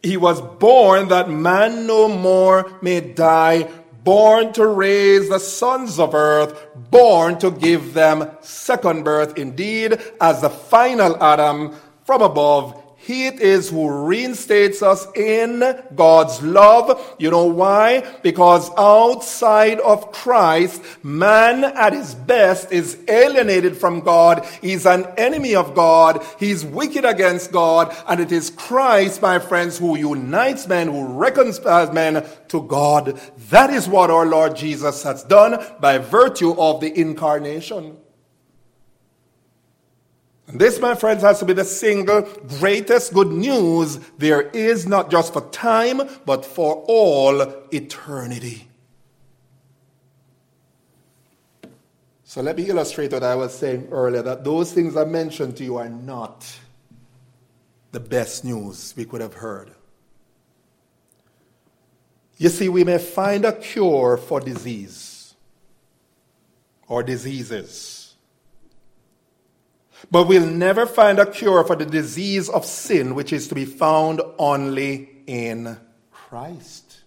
he 0.03 0.17
was 0.17 0.41
born 0.41 1.09
that 1.09 1.31
man 1.31 1.87
no 1.87 2.09
more 2.09 2.73
may 2.83 3.01
die 3.01 3.69
born 4.09 4.51
to 4.55 4.67
raise 4.67 5.29
the 5.29 5.39
sons 5.39 5.99
of 5.99 6.15
earth, 6.15 6.67
born 6.91 7.39
to 7.39 7.51
give 7.51 7.93
them 7.93 8.27
second 8.41 9.05
birth. 9.05 9.37
Indeed, 9.37 10.01
as 10.19 10.41
the 10.41 10.49
final 10.49 11.23
Adam 11.23 11.75
from 12.07 12.23
above, 12.23 12.83
he 13.09 13.27
it 13.27 13.41
is 13.41 13.71
who 13.71 13.89
reinstates 13.89 14.83
us 14.83 15.07
in 15.17 15.63
God's 15.95 16.43
love. 16.43 17.17
You 17.19 17.31
know 17.31 17.47
why? 17.47 18.05
Because 18.23 18.71
outside 18.77 19.81
of 19.81 20.13
Christ, 20.13 20.83
man 21.03 21.65
at 21.65 21.95
his 21.95 22.15
best 22.15 22.71
is 22.71 22.99
alienated 23.09 23.79
from 23.79 24.01
God. 24.01 24.45
He's 24.61 24.85
an 24.85 25.07
enemy 25.17 25.55
of 25.55 25.75
God. 25.75 26.23
He's 26.39 26.67
wicked 26.67 27.07
against 27.07 27.51
God. 27.51 27.97
And 28.07 28.21
it 28.21 28.31
is 28.31 28.51
Christ, 28.51 29.23
my 29.23 29.39
friends, 29.39 29.79
who 29.79 29.97
unites 29.97 30.67
men, 30.67 30.89
who 30.89 31.07
reconciles 31.07 31.95
men 31.95 32.27
to 32.49 32.63
God. 32.63 33.19
That 33.51 33.71
is 33.71 33.89
what 33.89 34.11
our 34.11 34.27
Lord 34.27 34.57
Jesus 34.57 35.03
has 35.05 35.23
done 35.25 35.65
by 35.81 35.99
virtue 35.99 36.53
of 36.59 36.81
the 36.81 36.99
incarnation. 36.99 37.97
And 40.49 40.61
this, 40.61 40.81
my 40.81 40.95
friends, 40.95 41.23
has 41.23 41.39
to 41.41 41.45
be 41.45 41.53
the 41.53 41.65
single 41.65 42.23
greatest 42.59 43.13
good 43.13 43.29
news 43.29 43.99
there 44.17 44.43
is, 44.43 44.87
not 44.87 45.11
just 45.11 45.33
for 45.33 45.43
time, 45.51 46.03
but 46.25 46.45
for 46.45 46.85
all 46.89 47.41
eternity. 47.71 48.67
So 52.25 52.43
let 52.43 52.57
me 52.57 52.69
illustrate 52.69 53.13
what 53.13 53.23
I 53.23 53.35
was 53.35 53.55
saying 53.57 53.89
earlier 53.91 54.23
that 54.23 54.45
those 54.45 54.73
things 54.73 54.97
I 54.97 55.05
mentioned 55.05 55.57
to 55.59 55.65
you 55.65 55.77
are 55.77 55.89
not 55.89 56.47
the 57.93 58.01
best 58.01 58.45
news 58.45 58.93
we 58.97 59.07
could 59.07 59.23
have 59.23 59.35
heard. 59.35 59.71
You 62.39 62.49
see, 62.49 62.69
we 62.69 62.85
may 62.85 62.99
find 62.99 63.45
a 63.45 63.53
cure 63.53 64.17
for 64.17 64.39
disease 64.41 65.35
or 66.87 67.03
diseases, 67.03 68.15
but 70.11 70.29
we'll 70.29 70.47
never 70.47 70.87
find 70.87 71.19
a 71.19 71.27
cure 71.27 71.65
for 71.65 71.75
the 71.75 71.85
disease 71.85 72.49
of 72.49 72.65
sin, 72.65 73.17
which 73.17 73.33
is 73.33 73.49
to 73.49 73.57
be 73.57 73.65
found 73.65 74.23
only 74.39 75.11
in 75.27 75.77
Christ. 76.13 77.01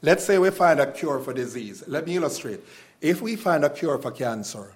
Let's 0.00 0.24
say 0.24 0.38
we 0.38 0.50
find 0.50 0.80
a 0.80 0.90
cure 0.90 1.20
for 1.20 1.34
disease. 1.34 1.84
Let 1.86 2.06
me 2.06 2.16
illustrate. 2.16 2.60
If 3.00 3.20
we 3.20 3.36
find 3.36 3.64
a 3.64 3.70
cure 3.70 3.98
for 3.98 4.10
cancer, 4.10 4.72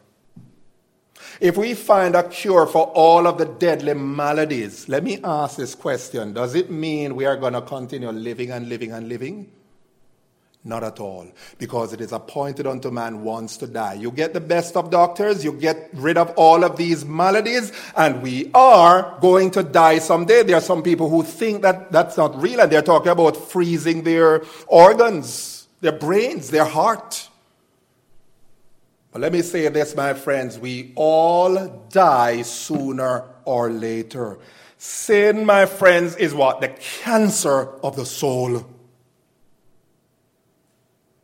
if 1.41 1.57
we 1.57 1.75
find 1.75 2.15
a 2.15 2.29
cure 2.29 2.67
for 2.67 2.87
all 2.95 3.27
of 3.27 3.39
the 3.39 3.45
deadly 3.45 3.95
maladies, 3.95 4.89
let 4.89 5.05
me 5.05 5.19
ask 5.23 5.57
this 5.57 5.75
question 5.75 6.33
Does 6.33 6.55
it 6.55 6.71
mean 6.71 7.15
we 7.17 7.25
are 7.25 7.37
going 7.37 7.53
to 7.53 7.63
continue 7.63 8.11
living 8.11 8.51
and 8.51 8.69
living 8.69 8.93
and 8.93 9.09
living? 9.09 9.51
Not 10.65 10.83
at 10.83 10.99
all, 10.99 11.29
because 11.59 11.93
it 11.93 12.01
is 12.01 12.11
appointed 12.11 12.67
unto 12.67 12.91
man 12.91 13.23
once 13.23 13.57
to 13.59 13.69
die. 13.69 13.95
You 13.95 14.11
get 14.11 14.35
the 14.35 14.41
best 14.41 14.77
of 14.77 14.91
doctors, 14.91 15.45
you 15.45 15.53
get 15.53 15.91
rid 15.93 16.19
of 16.19 16.31
all 16.37 16.65
of 16.65 16.77
these 16.77 17.05
maladies, 17.05 17.71
and 17.97 18.21
we 18.21 18.51
are 18.53 19.17
going 19.21 19.53
to 19.53 19.63
die 19.63 20.01
someday. 20.01 20.43
There 20.43 20.57
are 20.57 20.61
some 20.61 20.83
people 20.83 21.09
who 21.09 21.23
think 21.23 21.63
that 21.63 21.93
that's 21.93 22.17
not 22.17 22.43
real, 22.43 22.61
and 22.61 22.73
they're 22.73 22.83
talking 22.83 23.13
about 23.13 23.37
freezing 23.37 24.03
their 24.03 24.43
organs, 24.67 25.69
their 25.83 25.93
brains, 25.93 26.51
their 26.51 26.65
heart. 26.65 27.29
But 29.17 29.23
let 29.23 29.33
me 29.33 29.41
say 29.41 29.67
this, 29.69 29.97
my 29.97 30.13
friends 30.13 30.59
we 30.59 30.93
all 30.95 31.87
die 31.89 32.43
sooner 32.43 33.25
or 33.47 33.71
later. 33.71 34.39
Sin, 34.77 35.47
my 35.47 35.65
friends, 35.65 36.17
is 36.17 36.35
what? 36.35 36.61
The 36.61 36.69
cancer 36.69 37.67
of 37.83 37.97
the 37.97 38.05
soul. 38.05 38.67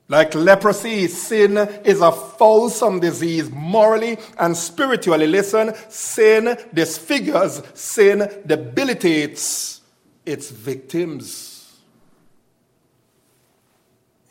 Like 0.08 0.34
leprosy, 0.34 1.06
sin 1.06 1.58
is 1.84 2.00
a 2.00 2.12
fulsome 2.12 3.00
disease 3.00 3.50
morally 3.50 4.16
and 4.38 4.56
spiritually. 4.56 5.26
Listen, 5.26 5.74
sin 5.90 6.56
disfigures, 6.72 7.60
sin 7.74 8.26
debilitates 8.46 9.82
its 10.24 10.50
victims. 10.50 11.51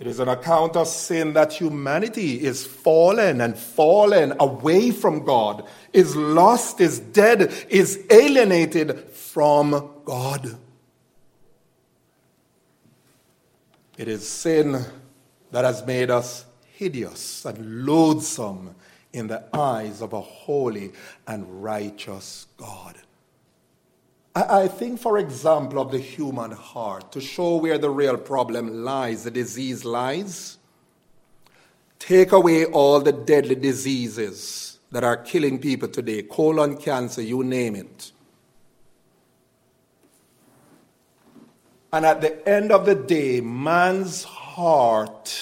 It 0.02 0.08
is 0.08 0.20
an 0.20 0.30
account 0.30 0.76
of 0.76 0.88
sin 0.88 1.34
that 1.34 1.54
humanity 1.54 2.44
is 2.44 2.66
fallen 2.66 3.40
and 3.40 3.56
fallen 3.56 4.34
away 4.40 4.90
from 4.90 5.24
God, 5.24 5.64
is 5.94 6.16
lost, 6.16 6.82
is 6.82 7.00
dead, 7.00 7.54
is 7.70 8.04
alienated 8.10 9.12
from 9.12 9.92
God. 10.04 10.58
It 13.96 14.08
is 14.08 14.28
sin 14.28 14.84
that 15.52 15.66
has 15.66 15.86
made 15.86 16.10
us 16.10 16.46
hideous 16.74 17.46
and 17.46 17.86
loathsome 17.86 18.74
in 19.14 19.28
the 19.28 19.44
eyes 19.56 20.02
of 20.02 20.14
a 20.14 20.22
holy 20.22 20.94
and 21.28 21.64
righteous 21.64 22.48
God. 22.58 22.96
I 24.34 24.70
think, 24.70 25.00
for 25.00 25.18
example, 25.18 25.80
of 25.80 25.92
the 25.92 26.00
human 26.00 26.52
heart, 26.52 27.12
to 27.12 27.20
show 27.20 27.58
where 27.58 27.78
the 27.78 27.90
real 27.90 28.18
problem 28.18 28.86
lies, 28.86 29.26
the 29.26 29.32
disease 29.32 29.84
lies. 29.84 30.58
Take 32.00 32.32
away 32.32 32.66
all 32.66 33.02
the 33.02 33.12
deadly 33.12 33.56
diseases 33.56 34.80
that 34.92 35.04
are 35.04 35.18
killing 35.18 35.60
people 35.60 35.90
today 35.90 36.24
colon 36.24 36.78
cancer, 36.78 37.22
you 37.22 37.44
name 37.44 37.76
it. 37.76 38.12
And 41.94 42.06
at 42.06 42.22
the 42.22 42.48
end 42.48 42.72
of 42.72 42.86
the 42.86 42.96
day, 42.96 43.42
man's 43.42 44.24
heart 44.24 45.38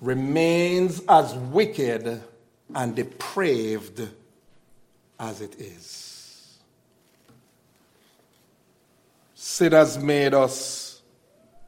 remains 0.00 1.02
as 1.08 1.34
wicked 1.34 2.22
and 2.74 2.94
depraved 2.94 4.08
as 5.18 5.40
it 5.40 5.60
is. 5.60 6.01
Sin 9.44 9.72
has 9.72 9.98
made 9.98 10.34
us 10.34 11.02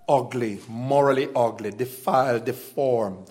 ugly, 0.08 0.60
morally 0.68 1.28
ugly, 1.34 1.72
defiled, 1.72 2.44
deformed. 2.44 3.28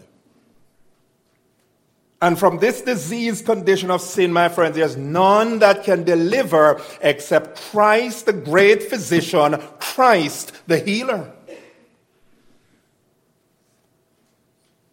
And 2.21 2.38
from 2.38 2.60
this 2.60 2.82
disease 2.82 3.41
condition 3.41 3.89
of 3.89 4.01
sin, 4.01 4.34
my 4.34 4.49
friends, 4.49 4.75
there's 4.75 4.97
none 4.97 5.60
that 5.60 5.86
can 5.86 6.03
deliver 6.03 6.82
except 6.99 7.58
Christ, 7.71 8.25
the 8.25 8.34
great 8.34 8.84
physician, 8.84 9.62
Christ, 9.79 10.51
the 10.67 10.77
healer. 10.77 11.32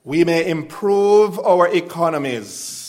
We 0.05 0.23
may 0.23 0.49
improve 0.49 1.41
our 1.41 1.67
economies 1.67 2.80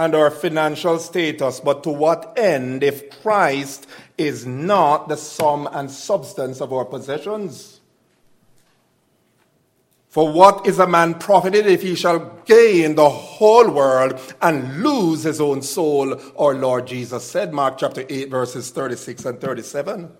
and 0.00 0.14
our 0.14 0.30
financial 0.30 0.98
status, 0.98 1.60
but 1.60 1.82
to 1.82 1.90
what 1.90 2.32
end 2.38 2.82
if 2.82 3.20
Christ 3.20 3.86
is 4.16 4.46
not 4.46 5.08
the 5.08 5.16
sum 5.16 5.68
and 5.72 5.90
substance 5.90 6.62
of 6.62 6.72
our 6.72 6.86
possessions? 6.86 7.80
For 10.08 10.32
what 10.32 10.66
is 10.66 10.78
a 10.78 10.86
man 10.86 11.18
profited 11.18 11.66
if 11.66 11.82
he 11.82 11.94
shall 11.94 12.18
gain 12.46 12.94
the 12.94 13.10
whole 13.10 13.70
world 13.70 14.18
and 14.40 14.82
lose 14.82 15.24
his 15.24 15.38
own 15.38 15.60
soul? 15.60 16.18
Our 16.38 16.54
Lord 16.54 16.86
Jesus 16.86 17.30
said, 17.30 17.52
Mark 17.52 17.76
chapter 17.76 18.06
8, 18.08 18.30
verses 18.30 18.70
36 18.70 19.26
and 19.26 19.38
37. 19.38 20.10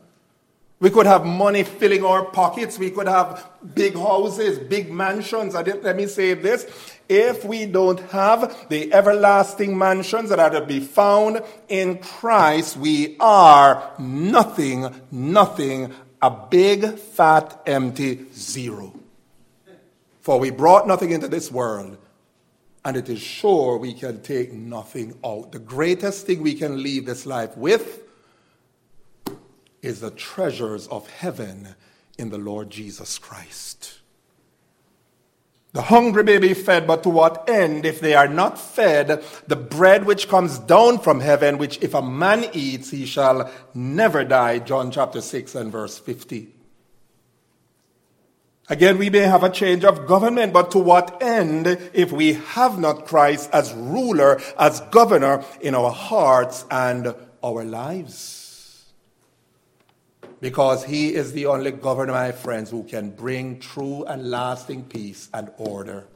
We 0.81 0.89
could 0.89 1.05
have 1.05 1.27
money 1.27 1.63
filling 1.63 2.03
our 2.05 2.25
pockets. 2.25 2.79
We 2.79 2.91
could 2.91 3.07
have 3.07 3.47
big 3.75 3.95
houses, 3.95 4.59
big 4.59 4.91
mansions. 4.91 5.53
let 5.53 5.95
me 5.95 6.07
say 6.07 6.33
this. 6.33 6.67
If 7.07 7.45
we 7.45 7.67
don't 7.67 8.01
have 8.11 8.69
the 8.71 8.91
everlasting 8.93 9.77
mansions 9.77 10.31
that 10.31 10.41
are 10.41 10.49
to 10.51 10.65
be 10.65 10.81
found 10.81 11.43
in 11.69 11.99
Christ, 11.99 12.79
we 12.79 13.17
are 13.21 13.93
nothing, 13.99 14.89
nothing, 15.11 15.93
a 16.23 16.31
big, 16.31 16.99
fat, 16.99 17.61
empty 17.67 18.27
zero. 18.33 18.95
For 20.23 20.39
we 20.39 20.51
brought 20.51 20.87
nothing 20.87 21.11
into 21.11 21.29
this 21.29 21.51
world, 21.51 21.99
and 22.87 22.97
it 22.97 23.11
is 23.11 23.21
sure 23.21 23.77
we 23.77 23.93
can 23.93 24.23
take 24.23 24.53
nothing 24.55 25.19
out. 25.25 25.53
The 25.53 25.59
greatest 25.59 26.27
thing 26.27 26.43
we 26.43 26.55
can 26.55 26.83
leave 26.83 27.05
this 27.05 27.27
life 27.27 27.55
with 27.55 28.03
is 29.83 30.01
the 30.01 30.11
treasures 30.11 30.87
of 30.89 31.09
heaven 31.09 31.75
in 32.19 32.31
the 32.31 32.39
Lord 32.39 32.71
Jesus 32.71 33.19
Christ. 33.19 34.01
The 35.73 35.83
hungry 35.83 36.25
may 36.25 36.39
be 36.39 36.53
fed, 36.53 36.87
but 36.87 37.05
to 37.05 37.11
what 37.11 37.49
end 37.49 37.87
if 37.87 38.01
they 38.01 38.15
are 38.15 38.27
not 38.27 38.59
fed 38.59 39.23
the 39.47 39.57
bread 39.57 40.05
which 40.05 40.29
comes 40.29 40.59
down 40.59 40.99
from 40.99 41.21
heaven, 41.21 41.59
which 41.59 41.81
if 41.81 41.95
a 41.95 42.03
man 42.03 42.47
eats, 42.53 42.91
he 42.91 43.07
shall 43.07 43.51
never 43.73 44.25
die? 44.25 44.59
John 44.59 44.91
chapter 44.91 45.21
6 45.21 45.55
and 45.55 45.71
verse 45.71 45.97
50. 45.97 46.49
Again, 48.69 48.99
we 48.99 49.11
may 49.11 49.21
have 49.21 49.45
a 49.45 49.51
change 49.51 49.85
of 49.85 50.07
government, 50.07 50.53
but 50.53 50.73
to 50.73 50.79
what 50.79 51.23
end 51.23 51.67
if 51.93 52.11
we 52.13 52.35
have 52.35 52.79
not 52.79 53.07
Christ 53.07 53.51
as 53.53 53.73
ruler, 53.73 54.41
as 54.59 54.81
governor 54.93 55.45
in 55.61 55.75
our 55.75 55.91
hearts 55.91 56.65
and 56.71 57.15
our 57.43 57.65
lives? 57.65 58.40
Because 60.41 60.85
he 60.85 61.15
is 61.15 61.33
the 61.33 61.47
only 61.47 61.71
governor, 61.71 62.13
my 62.13 62.33
friends, 62.33 62.71
who 62.71 62.85
can 62.85 63.11
bring 63.11 63.59
true 63.59 64.05
and 64.05 64.31
lasting 64.31 64.85
peace 64.85 65.29
and 65.35 65.51
order. 65.59 66.07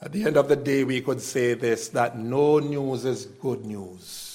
At 0.00 0.12
the 0.12 0.24
end 0.24 0.36
of 0.36 0.48
the 0.48 0.56
day, 0.56 0.84
we 0.84 1.00
could 1.00 1.20
say 1.20 1.54
this 1.54 1.88
that 1.88 2.18
no 2.18 2.58
news 2.58 3.04
is 3.04 3.26
good 3.26 3.64
news. 3.64 4.32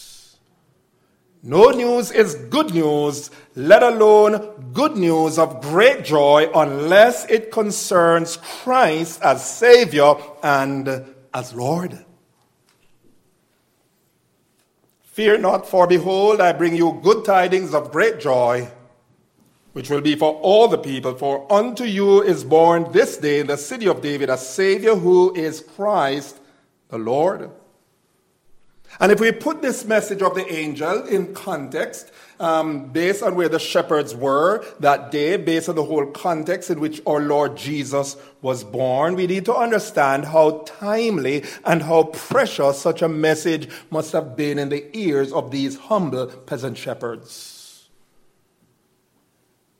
No 1.43 1.69
news 1.69 2.11
is 2.11 2.35
good 2.35 2.73
news, 2.73 3.31
let 3.55 3.83
alone 3.83 4.71
good 4.73 4.97
news 4.97 5.37
of 5.37 5.61
great 5.61 6.03
joy, 6.03 6.49
unless 6.53 7.25
it 7.29 7.51
concerns 7.51 8.37
Christ 8.37 9.21
as 9.21 9.47
Savior 9.47 10.15
and 10.43 11.05
as 11.33 11.53
Lord. 11.53 12.05
Fear 15.17 15.39
not, 15.39 15.67
for 15.67 15.87
behold, 15.87 16.39
I 16.39 16.53
bring 16.53 16.75
you 16.75 16.99
good 17.01 17.25
tidings 17.25 17.73
of 17.73 17.91
great 17.91 18.19
joy, 18.19 18.69
which 19.73 19.89
will 19.89 19.99
be 19.99 20.15
for 20.15 20.35
all 20.43 20.67
the 20.67 20.77
people. 20.77 21.15
For 21.15 21.51
unto 21.51 21.85
you 21.85 22.21
is 22.21 22.43
born 22.43 22.91
this 22.91 23.17
day 23.17 23.39
in 23.39 23.47
the 23.47 23.57
city 23.57 23.87
of 23.87 24.03
David 24.03 24.29
a 24.29 24.37
Savior 24.37 24.93
who 24.93 25.33
is 25.33 25.61
Christ 25.75 26.37
the 26.89 26.99
Lord. 26.99 27.49
And 28.99 29.11
if 29.11 29.19
we 29.19 29.31
put 29.31 29.63
this 29.63 29.85
message 29.85 30.21
of 30.21 30.35
the 30.35 30.47
angel 30.53 31.07
in 31.07 31.33
context, 31.33 32.11
um, 32.39 32.89
based 32.89 33.23
on 33.23 33.35
where 33.35 33.49
the 33.49 33.59
shepherds 33.59 34.15
were 34.15 34.65
that 34.79 35.11
day, 35.11 35.37
based 35.37 35.69
on 35.69 35.75
the 35.75 35.83
whole 35.83 36.05
context 36.07 36.69
in 36.69 36.79
which 36.79 37.01
our 37.05 37.19
Lord 37.19 37.57
Jesus 37.57 38.15
was 38.41 38.63
born, 38.63 39.15
we 39.15 39.27
need 39.27 39.45
to 39.45 39.55
understand 39.55 40.25
how 40.25 40.63
timely 40.65 41.43
and 41.65 41.83
how 41.83 42.03
precious 42.03 42.79
such 42.79 43.01
a 43.01 43.09
message 43.09 43.69
must 43.89 44.11
have 44.11 44.35
been 44.35 44.59
in 44.59 44.69
the 44.69 44.95
ears 44.97 45.31
of 45.31 45.51
these 45.51 45.77
humble 45.77 46.27
peasant 46.27 46.77
shepherds. 46.77 47.57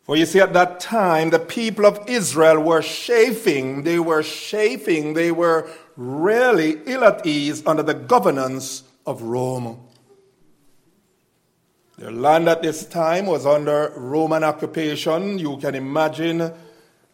For 0.04 0.16
you 0.16 0.26
see, 0.26 0.40
at 0.40 0.54
that 0.54 0.80
time, 0.80 1.32
the 1.32 1.40
people 1.40 1.86
of 1.86 2.08
Israel 2.08 2.62
were 2.62 2.82
chafing, 2.82 3.84
they 3.84 4.00
were 4.00 4.24
chafing, 4.24 5.14
they 5.14 5.32
were 5.32 5.70
really 5.98 6.80
ill 6.86 7.04
at 7.04 7.26
ease 7.26 7.62
under 7.66 7.84
the 7.84 7.94
governance 7.94 8.84
of 9.06 9.22
Rome. 9.22 9.87
Their 11.98 12.12
land 12.12 12.48
at 12.48 12.62
this 12.62 12.86
time 12.86 13.26
was 13.26 13.48
under 13.48 13.92
Roman 13.98 14.44
occupation. 14.44 15.40
You 15.40 15.58
can 15.58 15.74
imagine 15.74 16.54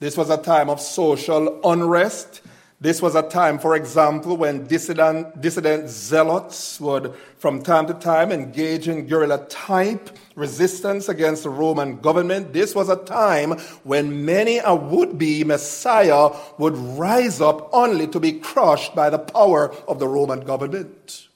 this 0.01 0.17
was 0.17 0.29
a 0.29 0.35
time 0.35 0.69
of 0.69 0.81
social 0.81 1.61
unrest. 1.63 2.41
This 2.81 3.01
was 3.01 3.15
a 3.15 3.21
time, 3.21 3.59
for 3.59 3.77
example, 3.77 4.35
when 4.35 4.67
dissident, 4.67 5.39
dissident 5.39 5.87
zealots 5.87 6.81
would, 6.81 7.13
from 7.37 7.63
time 7.63 7.87
to 7.87 7.93
time, 7.93 8.33
engage 8.33 8.89
in 8.89 9.07
guerrilla 9.07 9.45
type 9.47 10.09
resistance 10.35 11.07
against 11.07 11.43
the 11.43 11.49
Roman 11.49 12.01
government. 12.01 12.51
This 12.51 12.75
was 12.75 12.89
a 12.89 12.97
time 12.97 13.51
when 13.85 14.25
many 14.25 14.57
a 14.57 14.75
would 14.75 15.17
be 15.17 15.45
Messiah 15.45 16.31
would 16.57 16.75
rise 16.75 17.39
up 17.39 17.69
only 17.71 18.05
to 18.07 18.19
be 18.19 18.33
crushed 18.33 18.93
by 18.93 19.09
the 19.09 19.19
power 19.19 19.73
of 19.87 19.99
the 19.99 20.09
Roman 20.09 20.41
government. 20.41 21.29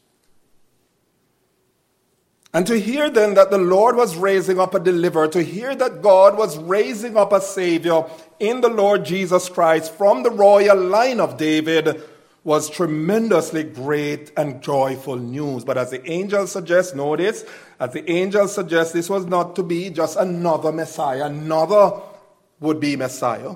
And 2.57 2.65
to 2.65 2.79
hear 2.79 3.11
then 3.11 3.35
that 3.35 3.51
the 3.51 3.59
Lord 3.59 3.95
was 3.95 4.15
raising 4.15 4.59
up 4.59 4.73
a 4.73 4.79
deliverer, 4.79 5.27
to 5.27 5.43
hear 5.43 5.75
that 5.75 6.01
God 6.01 6.35
was 6.35 6.57
raising 6.57 7.15
up 7.15 7.31
a 7.31 7.39
Savior 7.39 8.05
in 8.39 8.61
the 8.61 8.67
Lord 8.67 9.05
Jesus 9.05 9.47
Christ 9.47 9.93
from 9.93 10.23
the 10.23 10.31
royal 10.31 10.75
line 10.75 11.19
of 11.19 11.37
David 11.37 12.01
was 12.43 12.67
tremendously 12.67 13.61
great 13.63 14.31
and 14.35 14.59
joyful 14.59 15.17
news. 15.17 15.65
But 15.65 15.77
as 15.77 15.91
the 15.91 16.03
angel 16.09 16.47
suggests, 16.47 16.95
notice, 16.95 17.45
as 17.79 17.93
the 17.93 18.09
angel 18.09 18.47
suggests, 18.47 18.91
this 18.91 19.07
was 19.07 19.27
not 19.27 19.55
to 19.57 19.61
be 19.61 19.91
just 19.91 20.17
another 20.17 20.71
Messiah, 20.71 21.25
another 21.25 22.01
would 22.59 22.79
be 22.79 22.95
Messiah. 22.95 23.55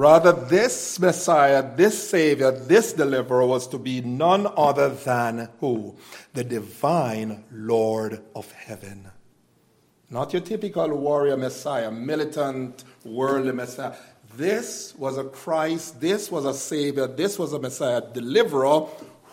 Rather, 0.00 0.32
this 0.32 0.98
Messiah, 0.98 1.62
this 1.76 2.08
Savior, 2.08 2.50
this 2.50 2.94
deliverer 2.94 3.44
was 3.44 3.68
to 3.68 3.76
be 3.76 4.00
none 4.00 4.50
other 4.56 4.88
than 4.88 5.50
who? 5.60 5.94
The 6.32 6.42
divine 6.42 7.44
Lord 7.52 8.22
of 8.34 8.50
heaven. 8.50 9.10
Not 10.08 10.32
your 10.32 10.40
typical 10.40 10.88
warrior 10.96 11.36
Messiah, 11.36 11.90
militant, 11.90 12.82
worldly 13.04 13.52
Messiah. 13.52 13.92
This 14.38 14.94
was 14.96 15.18
a 15.18 15.24
Christ, 15.24 16.00
this 16.00 16.30
was 16.30 16.46
a 16.46 16.54
Savior, 16.54 17.06
this 17.06 17.38
was 17.38 17.52
a 17.52 17.58
Messiah, 17.58 18.00
deliverer 18.00 18.86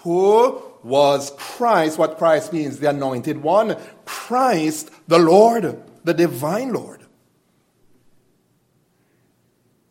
who 0.04 0.62
was 0.84 1.32
Christ, 1.38 1.98
what 1.98 2.18
Christ 2.18 2.52
means, 2.52 2.80
the 2.80 2.90
anointed 2.90 3.42
one. 3.42 3.78
Christ, 4.04 4.92
the 5.08 5.18
Lord, 5.18 5.82
the 6.04 6.14
divine 6.14 6.74
Lord. 6.74 7.07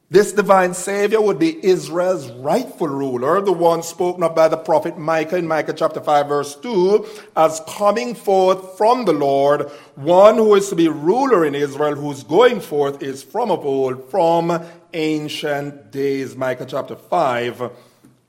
This 0.08 0.30
divine 0.30 0.72
Savior 0.74 1.20
would 1.20 1.40
be 1.40 1.64
Israel's 1.66 2.30
rightful 2.30 2.86
ruler, 2.86 3.40
the 3.40 3.52
one 3.52 3.82
spoken 3.82 4.22
of 4.22 4.36
by 4.36 4.46
the 4.46 4.56
prophet 4.56 4.96
Micah 4.96 5.36
in 5.36 5.48
Micah 5.48 5.72
chapter 5.72 6.00
5, 6.00 6.28
verse 6.28 6.54
2, 6.54 7.04
as 7.36 7.60
coming 7.66 8.14
forth 8.14 8.78
from 8.78 9.04
the 9.04 9.12
Lord, 9.12 9.68
one 9.96 10.36
who 10.36 10.54
is 10.54 10.68
to 10.68 10.76
be 10.76 10.86
ruler 10.88 11.44
in 11.44 11.56
Israel, 11.56 11.96
whose 11.96 12.22
going 12.22 12.60
forth 12.60 13.02
is 13.02 13.24
from 13.24 13.50
of 13.50 13.66
old, 13.66 14.08
from 14.08 14.64
ancient 14.94 15.90
days. 15.90 16.36
Micah 16.36 16.66
chapter 16.66 16.94
5 16.94 17.72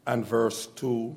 and 0.08 0.26
verse 0.26 0.66
2. 0.66 1.16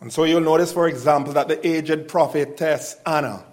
And 0.00 0.12
so 0.12 0.22
you'll 0.22 0.40
notice, 0.42 0.72
for 0.72 0.86
example, 0.86 1.32
that 1.32 1.48
the 1.48 1.66
aged 1.66 2.06
prophetess 2.06 2.96
Anna 3.04 3.44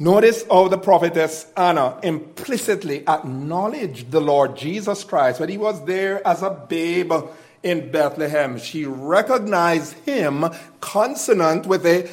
Notice 0.00 0.44
how 0.48 0.68
the 0.68 0.78
prophetess 0.78 1.46
Anna 1.56 1.98
implicitly 2.04 3.06
acknowledged 3.08 4.12
the 4.12 4.20
Lord 4.20 4.56
Jesus 4.56 5.02
Christ 5.02 5.40
when 5.40 5.48
he 5.48 5.58
was 5.58 5.84
there 5.86 6.24
as 6.26 6.40
a 6.42 6.50
babe 6.50 7.12
in 7.64 7.90
Bethlehem. 7.90 8.58
She 8.58 8.84
recognized 8.84 9.94
him 10.04 10.44
consonant 10.80 11.66
with 11.66 11.82
the 11.82 12.08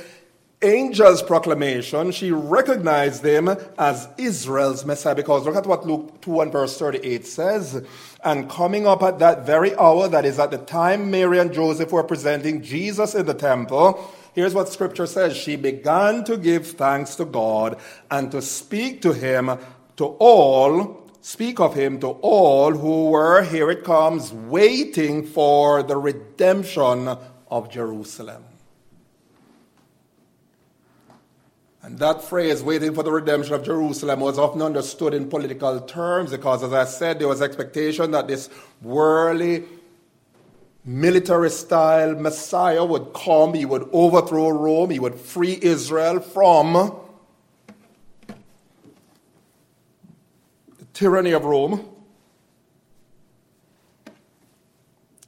angel's 0.63 1.21
proclamation. 1.21 2.11
She 2.11 2.31
recognized 2.31 3.23
him 3.23 3.49
as 3.77 4.07
Israel's 4.17 4.83
Messiah 4.83 5.13
because 5.13 5.45
look 5.45 5.55
at 5.55 5.67
what 5.67 5.85
Luke 5.85 6.21
2 6.21 6.41
and 6.41 6.51
verse 6.51 6.79
38 6.79 7.27
says. 7.27 7.85
And 8.23 8.49
coming 8.49 8.87
up 8.87 9.03
at 9.03 9.19
that 9.19 9.45
very 9.45 9.75
hour, 9.75 10.07
that 10.07 10.25
is 10.25 10.39
at 10.39 10.49
the 10.49 10.57
time 10.57 11.11
Mary 11.11 11.37
and 11.37 11.53
Joseph 11.53 11.91
were 11.91 12.03
presenting 12.03 12.63
Jesus 12.63 13.13
in 13.13 13.27
the 13.27 13.35
temple, 13.35 14.11
Here's 14.35 14.53
what 14.53 14.67
scripture 14.67 15.07
says 15.07 15.35
She 15.35 15.55
began 15.55 16.25
to 16.25 16.35
give 16.35 16.67
thanks 16.67 17.15
to 17.15 17.25
God 17.25 17.79
and 18.11 18.29
to 18.31 18.41
speak 18.41 19.01
to 19.03 19.13
him 19.13 19.57
to 19.95 20.05
all, 20.19 21.09
speak 21.21 21.61
of 21.61 21.73
him 21.73 22.01
to 22.01 22.07
all 22.21 22.71
who 22.73 23.11
were, 23.11 23.43
here 23.43 23.71
it 23.71 23.85
comes, 23.85 24.33
waiting 24.33 25.25
for 25.25 25.81
the 25.83 25.95
redemption 25.95 27.17
of 27.49 27.71
Jerusalem. 27.71 28.43
And 31.81 31.99
that 31.99 32.21
phrase, 32.23 32.61
waiting 32.61 32.93
for 32.93 33.03
the 33.03 33.11
redemption 33.11 33.53
of 33.53 33.63
Jerusalem, 33.63 34.19
was 34.19 34.37
often 34.37 34.61
understood 34.63 35.13
in 35.13 35.29
political 35.29 35.79
terms 35.79 36.31
because, 36.31 36.63
as 36.63 36.73
I 36.73 36.83
said, 36.83 37.19
there 37.19 37.27
was 37.27 37.41
expectation 37.41 38.11
that 38.11 38.27
this 38.27 38.49
worldly 38.81 39.63
military 40.85 41.49
style 41.49 42.15
Messiah 42.15 42.85
would 42.85 43.11
come, 43.13 43.55
he 43.55 43.65
would 43.65 43.89
overthrow 43.91 44.49
Rome, 44.49 44.91
he 44.91 44.99
would 44.99 45.15
free 45.15 45.57
Israel 45.61 46.19
from 46.19 46.73
the 50.77 50.85
tyranny 50.93 51.31
of 51.31 51.43
Rome. 51.43 51.89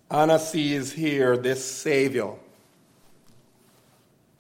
Anna 0.09 0.39
sees 0.39 0.93
here 0.93 1.35
this 1.35 1.65
Savior 1.65 2.33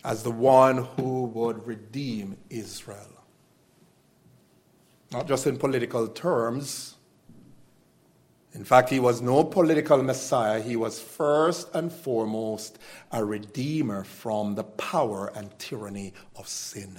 as 0.03 0.23
the 0.23 0.31
one 0.31 0.85
who 0.95 1.25
would 1.25 1.65
redeem 1.67 2.37
Israel. 2.49 3.25
Not 5.11 5.27
just 5.27 5.47
in 5.47 5.57
political 5.57 6.07
terms, 6.07 6.96
in 8.57 8.63
fact, 8.63 8.89
he 8.89 8.99
was 8.99 9.21
no 9.21 9.43
political 9.43 10.01
messiah. 10.01 10.59
He 10.59 10.75
was 10.75 10.99
first 10.99 11.69
and 11.75 11.93
foremost 11.93 12.79
a 13.11 13.23
redeemer 13.23 14.03
from 14.03 14.55
the 14.55 14.63
power 14.63 15.31
and 15.35 15.57
tyranny 15.59 16.15
of 16.35 16.47
sin. 16.47 16.97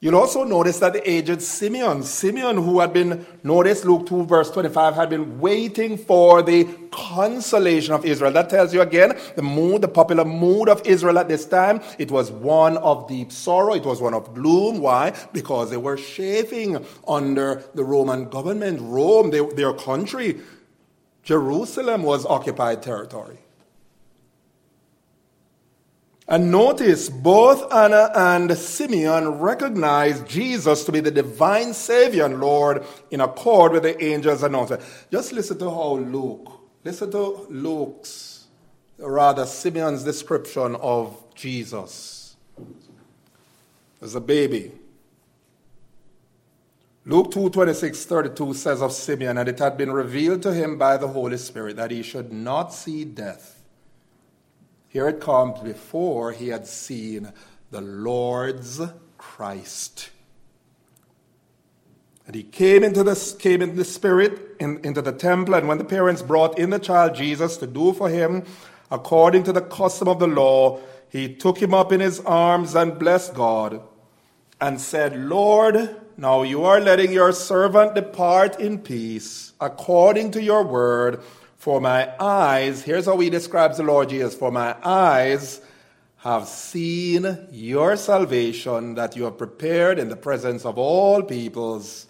You'll 0.00 0.14
also 0.14 0.44
notice 0.44 0.78
that 0.78 0.92
the 0.92 1.10
aged 1.10 1.42
Simeon, 1.42 2.04
Simeon 2.04 2.56
who 2.56 2.78
had 2.78 2.92
been, 2.92 3.26
notice 3.42 3.84
Luke 3.84 4.06
2 4.06 4.26
verse 4.26 4.48
25, 4.48 4.94
had 4.94 5.10
been 5.10 5.40
waiting 5.40 5.98
for 5.98 6.40
the 6.40 6.68
consolation 6.92 7.94
of 7.94 8.04
Israel. 8.04 8.30
That 8.30 8.48
tells 8.48 8.72
you 8.72 8.80
again 8.80 9.18
the 9.34 9.42
mood, 9.42 9.82
the 9.82 9.88
popular 9.88 10.24
mood 10.24 10.68
of 10.68 10.86
Israel 10.86 11.18
at 11.18 11.26
this 11.26 11.46
time. 11.46 11.80
It 11.98 12.12
was 12.12 12.30
one 12.30 12.76
of 12.76 13.08
deep 13.08 13.32
sorrow. 13.32 13.74
It 13.74 13.84
was 13.84 14.00
one 14.00 14.14
of 14.14 14.34
gloom. 14.34 14.80
Why? 14.80 15.14
Because 15.32 15.70
they 15.70 15.76
were 15.76 15.96
chafing 15.96 16.84
under 17.08 17.64
the 17.74 17.82
Roman 17.82 18.28
government. 18.28 18.78
Rome, 18.80 19.30
they, 19.30 19.44
their 19.56 19.72
country, 19.72 20.40
Jerusalem 21.24 22.04
was 22.04 22.24
occupied 22.24 22.82
territory. 22.84 23.38
And 26.28 26.52
notice 26.52 27.08
both 27.08 27.72
Anna 27.72 28.10
and 28.14 28.56
Simeon 28.56 29.38
recognized 29.38 30.28
Jesus 30.28 30.84
to 30.84 30.92
be 30.92 31.00
the 31.00 31.10
divine 31.10 31.72
Savior 31.72 32.26
and 32.26 32.38
Lord 32.38 32.84
in 33.10 33.22
accord 33.22 33.72
with 33.72 33.84
the 33.84 33.98
angel's 33.98 34.42
announcement. 34.42 34.82
Just 35.10 35.32
listen 35.32 35.58
to 35.58 35.70
how 35.70 35.94
Luke, 35.94 36.52
listen 36.84 37.10
to 37.12 37.46
Luke's, 37.48 38.46
rather 38.98 39.46
Simeon's 39.46 40.04
description 40.04 40.76
of 40.76 41.16
Jesus 41.34 42.36
as 44.02 44.14
a 44.14 44.20
baby. 44.20 44.72
Luke 47.06 47.30
2 47.30 47.48
26 47.48 48.04
32 48.04 48.52
says 48.52 48.82
of 48.82 48.92
Simeon, 48.92 49.38
and 49.38 49.48
it 49.48 49.58
had 49.58 49.78
been 49.78 49.90
revealed 49.90 50.42
to 50.42 50.52
him 50.52 50.76
by 50.76 50.98
the 50.98 51.08
Holy 51.08 51.38
Spirit 51.38 51.76
that 51.76 51.90
he 51.90 52.02
should 52.02 52.30
not 52.30 52.74
see 52.74 53.06
death 53.06 53.57
here 54.88 55.08
it 55.08 55.20
comes 55.20 55.60
before 55.60 56.32
he 56.32 56.48
had 56.48 56.66
seen 56.66 57.32
the 57.70 57.80
Lord's 57.80 58.80
Christ. 59.18 60.10
And 62.26 62.34
he 62.34 62.42
came 62.42 62.84
into 62.84 63.02
the, 63.02 63.36
came 63.38 63.62
in 63.62 63.76
the 63.76 63.84
spirit 63.84 64.56
in, 64.60 64.80
into 64.84 65.00
the 65.00 65.12
temple, 65.12 65.54
and 65.54 65.68
when 65.68 65.78
the 65.78 65.84
parents 65.84 66.22
brought 66.22 66.58
in 66.58 66.70
the 66.70 66.78
child 66.78 67.14
Jesus 67.14 67.56
to 67.58 67.66
do 67.66 67.92
for 67.92 68.08
him 68.08 68.44
according 68.90 69.44
to 69.44 69.52
the 69.52 69.60
custom 69.60 70.08
of 70.08 70.18
the 70.18 70.26
law, 70.26 70.80
he 71.10 71.34
took 71.34 71.58
him 71.58 71.72
up 71.72 71.92
in 71.92 72.00
his 72.00 72.20
arms 72.20 72.74
and 72.74 72.98
blessed 72.98 73.34
God 73.34 73.80
and 74.60 74.80
said, 74.80 75.18
Lord, 75.18 75.96
now 76.16 76.42
you 76.42 76.64
are 76.64 76.80
letting 76.80 77.12
your 77.12 77.32
servant 77.32 77.94
depart 77.94 78.58
in 78.58 78.78
peace 78.78 79.52
according 79.60 80.32
to 80.32 80.42
your 80.42 80.64
word. 80.64 81.20
For 81.68 81.82
my 81.82 82.10
eyes, 82.18 82.82
here's 82.82 83.04
how 83.04 83.18
he 83.18 83.28
describes 83.28 83.76
the 83.76 83.82
Lord 83.82 84.08
Jesus, 84.08 84.34
for 84.34 84.50
my 84.50 84.74
eyes 84.82 85.60
have 86.16 86.48
seen 86.48 87.46
your 87.50 87.94
salvation 87.98 88.94
that 88.94 89.16
you 89.16 89.24
have 89.24 89.36
prepared 89.36 89.98
in 89.98 90.08
the 90.08 90.16
presence 90.16 90.64
of 90.64 90.78
all 90.78 91.22
peoples, 91.22 92.06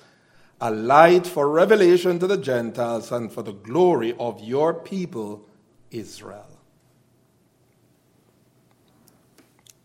a 0.60 0.70
light 0.70 1.26
for 1.26 1.48
revelation 1.48 2.20
to 2.20 2.28
the 2.28 2.36
Gentiles 2.36 3.10
and 3.10 3.32
for 3.32 3.42
the 3.42 3.50
glory 3.50 4.14
of 4.20 4.40
your 4.40 4.74
people, 4.74 5.44
Israel. 5.90 6.47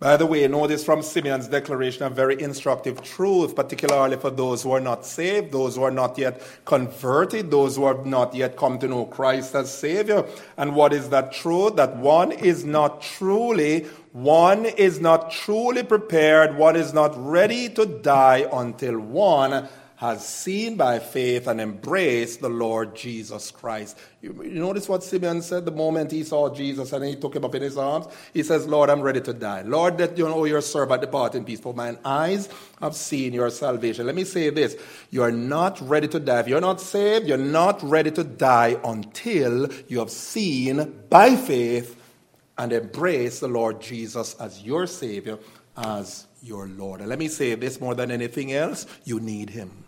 By 0.04 0.18
the 0.18 0.26
way, 0.26 0.46
notice 0.50 0.84
from 0.84 1.02
Simeon's 1.02 1.48
declaration 1.48 2.04
a 2.04 2.10
very 2.10 2.42
instructive 2.42 3.02
truth, 3.04 3.56
particularly 3.56 4.18
for 4.18 4.30
those 4.30 4.62
who 4.62 4.74
are 4.74 4.82
not 4.82 5.06
saved, 5.06 5.54
those 5.54 5.78
who 5.78 5.84
are 5.84 5.92
not 5.92 6.18
yet 6.18 6.42
converted, 6.66 7.50
those 7.50 7.78
who 7.78 7.88
have 7.88 8.06
not 8.06 8.36
yet 8.36 8.58
come 8.58 8.78
to 8.80 8.88
know 8.90 9.06
Christ 9.06 9.56
as 9.56 9.74
Savior. 9.74 10.26
And 10.58 10.76
what 10.76 10.92
is 10.92 11.08
that 11.12 11.32
truth? 11.32 11.78
That 11.78 11.96
one 11.96 12.34
is 12.34 12.66
not 12.66 13.02
truly, 13.02 13.86
one 14.12 14.66
is 14.66 15.00
not 15.00 15.32
truly 15.32 15.84
prepared, 15.84 16.58
one 16.58 16.76
is 16.76 16.94
not 16.94 17.14
ready 17.16 17.70
to 17.70 17.86
die 17.86 18.46
until 18.52 19.00
one 19.00 19.70
has 20.04 20.28
seen 20.28 20.76
by 20.76 21.00
faith 21.00 21.48
and 21.48 21.62
embraced 21.62 22.42
the 22.42 22.50
Lord 22.50 22.94
Jesus 22.94 23.52
Christ. 23.52 23.98
You, 24.22 24.38
you, 24.44 24.60
notice 24.60 24.90
what 24.90 25.02
Simeon 25.02 25.42
said 25.42 25.64
the 25.64 25.72
moment 25.72 26.12
he 26.12 26.26
saw 26.26 26.54
Jesus 26.54 26.92
and 26.92 27.06
he 27.06 27.16
took 27.16 27.34
him 27.34 27.46
up 27.46 27.56
in 27.56 27.62
his 27.62 27.78
arms? 27.78 28.08
He 28.34 28.44
says, 28.44 28.68
Lord, 28.68 28.90
I'm 28.90 29.00
ready 29.00 29.22
to 29.22 29.32
die. 29.32 29.62
Lord, 29.62 29.98
that 30.00 30.18
you 30.18 30.26
know 30.28 30.44
your 30.44 30.60
servant 30.60 31.00
depart 31.00 31.36
in 31.36 31.46
peace, 31.46 31.62
for 31.62 31.74
mine 31.74 31.98
eyes 32.04 32.50
have 32.82 32.98
seen 32.98 33.32
your 33.32 33.50
salvation. 33.50 34.06
Let 34.06 34.16
me 34.16 34.26
say 34.26 34.50
this. 34.50 34.76
You 35.10 35.24
are 35.24 35.32
not 35.32 35.80
ready 35.80 36.10
to 36.10 36.20
die. 36.20 36.42
If 36.42 36.50
you're 36.50 36.60
not 36.60 36.82
saved, 36.82 37.26
you're 37.26 37.38
not 37.38 37.82
ready 37.82 38.12
to 38.12 38.26
die 38.26 38.78
until 38.84 39.72
you 39.88 40.00
have 40.00 40.12
seen 40.12 41.06
by 41.10 41.38
faith 41.38 41.96
and 42.58 42.74
embraced 42.74 43.40
the 43.40 43.48
Lord 43.48 43.80
Jesus 43.80 44.36
as 44.36 44.62
your 44.64 44.86
Savior, 44.86 45.40
as 45.78 46.28
your 46.42 46.68
Lord. 46.68 47.00
And 47.00 47.08
let 47.08 47.20
me 47.20 47.30
say 47.30 47.56
this 47.56 47.80
more 47.80 47.96
than 47.96 48.12
anything 48.12 48.52
else, 48.52 48.86
you 49.06 49.22
need 49.22 49.50
Him. 49.50 49.83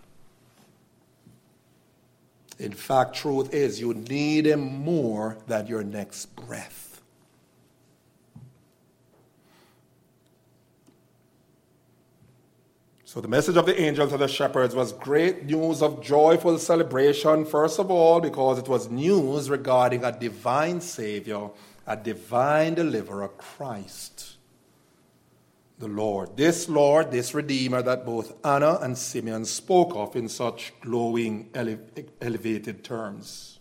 In 2.58 2.72
fact, 2.72 3.16
truth 3.16 3.54
is, 3.54 3.80
you 3.80 3.94
need 3.94 4.46
Him 4.46 4.62
more 4.62 5.38
than 5.48 5.68
your 5.68 5.84
next 5.84 6.36
breath. 6.36 7.02
So, 13.04 13.22
the 13.22 13.28
message 13.28 13.56
of 13.56 13.66
the 13.66 13.80
angel 13.80 14.08
to 14.10 14.18
the 14.18 14.28
shepherds 14.28 14.76
was 14.76 14.92
great 14.92 15.46
news 15.46 15.82
of 15.82 16.02
joyful 16.02 16.58
celebration, 16.58 17.46
first 17.46 17.80
of 17.80 17.90
all, 17.90 18.20
because 18.20 18.60
it 18.60 18.68
was 18.68 18.90
news 18.90 19.50
regarding 19.50 20.04
a 20.04 20.12
divine 20.12 20.82
Savior, 20.82 21.50
a 21.88 21.96
divine 21.96 22.74
deliverer, 22.74 23.30
Christ 23.30 24.35
the 25.78 25.88
Lord. 25.88 26.38
This 26.38 26.70
Lord, 26.70 27.12
this 27.12 27.34
Redeemer 27.34 27.82
that 27.82 28.06
both 28.06 28.34
Anna 28.46 28.80
and 28.82 28.98
Simeon 28.98 29.46
spoke 29.46 29.94
of 29.96 30.16
in 30.16 30.30
such 30.30 30.74
glowing, 30.82 31.50
ele- 31.54 31.80
elevated 32.22 32.84
terms. 32.84 33.60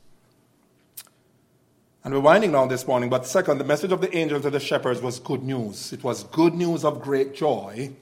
And 2.04 2.12
we're 2.12 2.20
winding 2.20 2.52
down 2.52 2.68
this 2.68 2.86
morning, 2.86 3.08
but 3.08 3.26
second, 3.26 3.58
the 3.58 3.64
message 3.64 3.90
of 3.90 4.00
the 4.00 4.14
angel 4.14 4.40
to 4.40 4.50
the 4.50 4.60
shepherds 4.60 5.00
was 5.00 5.18
good 5.18 5.42
news. 5.42 5.92
It 5.92 6.04
was 6.04 6.24
good 6.24 6.54
news 6.54 6.84
of 6.84 7.00
great 7.00 7.34
joy 7.34 7.92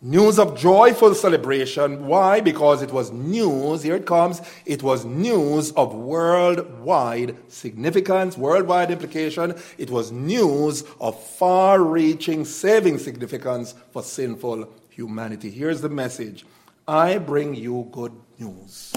News 0.00 0.38
of 0.38 0.56
joyful 0.56 1.12
celebration. 1.12 2.06
Why? 2.06 2.40
Because 2.40 2.82
it 2.82 2.92
was 2.92 3.10
news, 3.10 3.82
here 3.82 3.96
it 3.96 4.06
comes, 4.06 4.40
it 4.64 4.80
was 4.80 5.04
news 5.04 5.72
of 5.72 5.92
worldwide 5.92 7.36
significance, 7.48 8.38
worldwide 8.38 8.92
implication. 8.92 9.56
It 9.76 9.90
was 9.90 10.12
news 10.12 10.84
of 11.00 11.20
far 11.20 11.82
reaching 11.82 12.44
saving 12.44 12.98
significance 12.98 13.74
for 13.90 14.04
sinful 14.04 14.72
humanity. 14.88 15.50
Here's 15.50 15.80
the 15.80 15.88
message 15.88 16.46
I 16.86 17.18
bring 17.18 17.56
you 17.56 17.88
good 17.90 18.12
news 18.38 18.94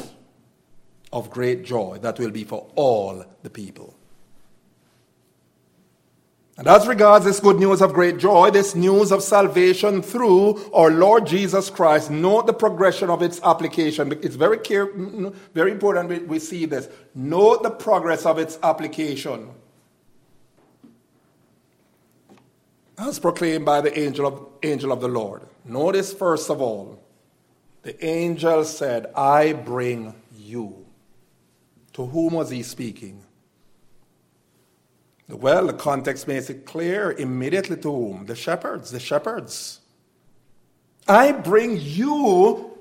of 1.12 1.32
great 1.32 1.66
joy 1.66 1.98
that 2.04 2.20
will 2.20 2.30
be 2.30 2.44
for 2.44 2.68
all 2.76 3.26
the 3.42 3.50
people. 3.50 3.96
And 6.62 6.68
as 6.68 6.86
regards 6.86 7.26
this 7.26 7.40
good 7.40 7.58
news 7.58 7.82
of 7.82 7.92
great 7.92 8.20
joy, 8.20 8.52
this 8.52 8.76
news 8.76 9.12
of 9.12 9.24
salvation 9.24 10.04
through 10.04 10.72
our 10.76 10.92
Lord 10.92 11.26
Jesus 11.26 11.72
Christ, 11.72 12.12
note 12.12 12.46
the 12.46 12.54
progression 12.54 13.10
of 13.10 13.24
its 13.24 13.42
application. 13.42 14.12
It's 14.22 14.36
very 14.36 14.60
clear, 14.60 14.86
very 15.56 15.72
important 15.72 16.28
we 16.28 16.38
see 16.38 16.68
this. 16.68 16.88
Note 17.16 17.64
the 17.64 17.72
progress 17.72 18.28
of 18.28 18.38
its 18.38 18.60
application. 18.62 19.50
As 22.96 23.18
proclaimed 23.18 23.66
by 23.66 23.82
the 23.82 24.00
angel 24.00 24.28
of, 24.28 24.46
angel 24.62 24.92
of 24.92 25.02
the 25.02 25.08
Lord. 25.08 25.42
Notice 25.66 26.14
first 26.14 26.52
of 26.52 26.62
all, 26.62 27.02
the 27.82 28.06
angel 28.06 28.66
said, 28.66 29.08
I 29.16 29.54
bring 29.54 30.14
you. 30.38 30.86
To 31.94 32.06
whom 32.06 32.34
was 32.34 32.52
he 32.52 32.62
speaking? 32.62 33.24
Well, 35.32 35.68
the 35.68 35.74
context 35.74 36.28
makes 36.28 36.50
it 36.50 36.66
clear 36.66 37.12
immediately 37.12 37.78
to 37.78 37.92
whom? 37.92 38.26
The 38.26 38.36
shepherds, 38.36 38.92
the 38.92 39.00
shepherds. 39.00 39.80
I 41.08 41.32
bring 41.32 41.78
you, 41.80 42.78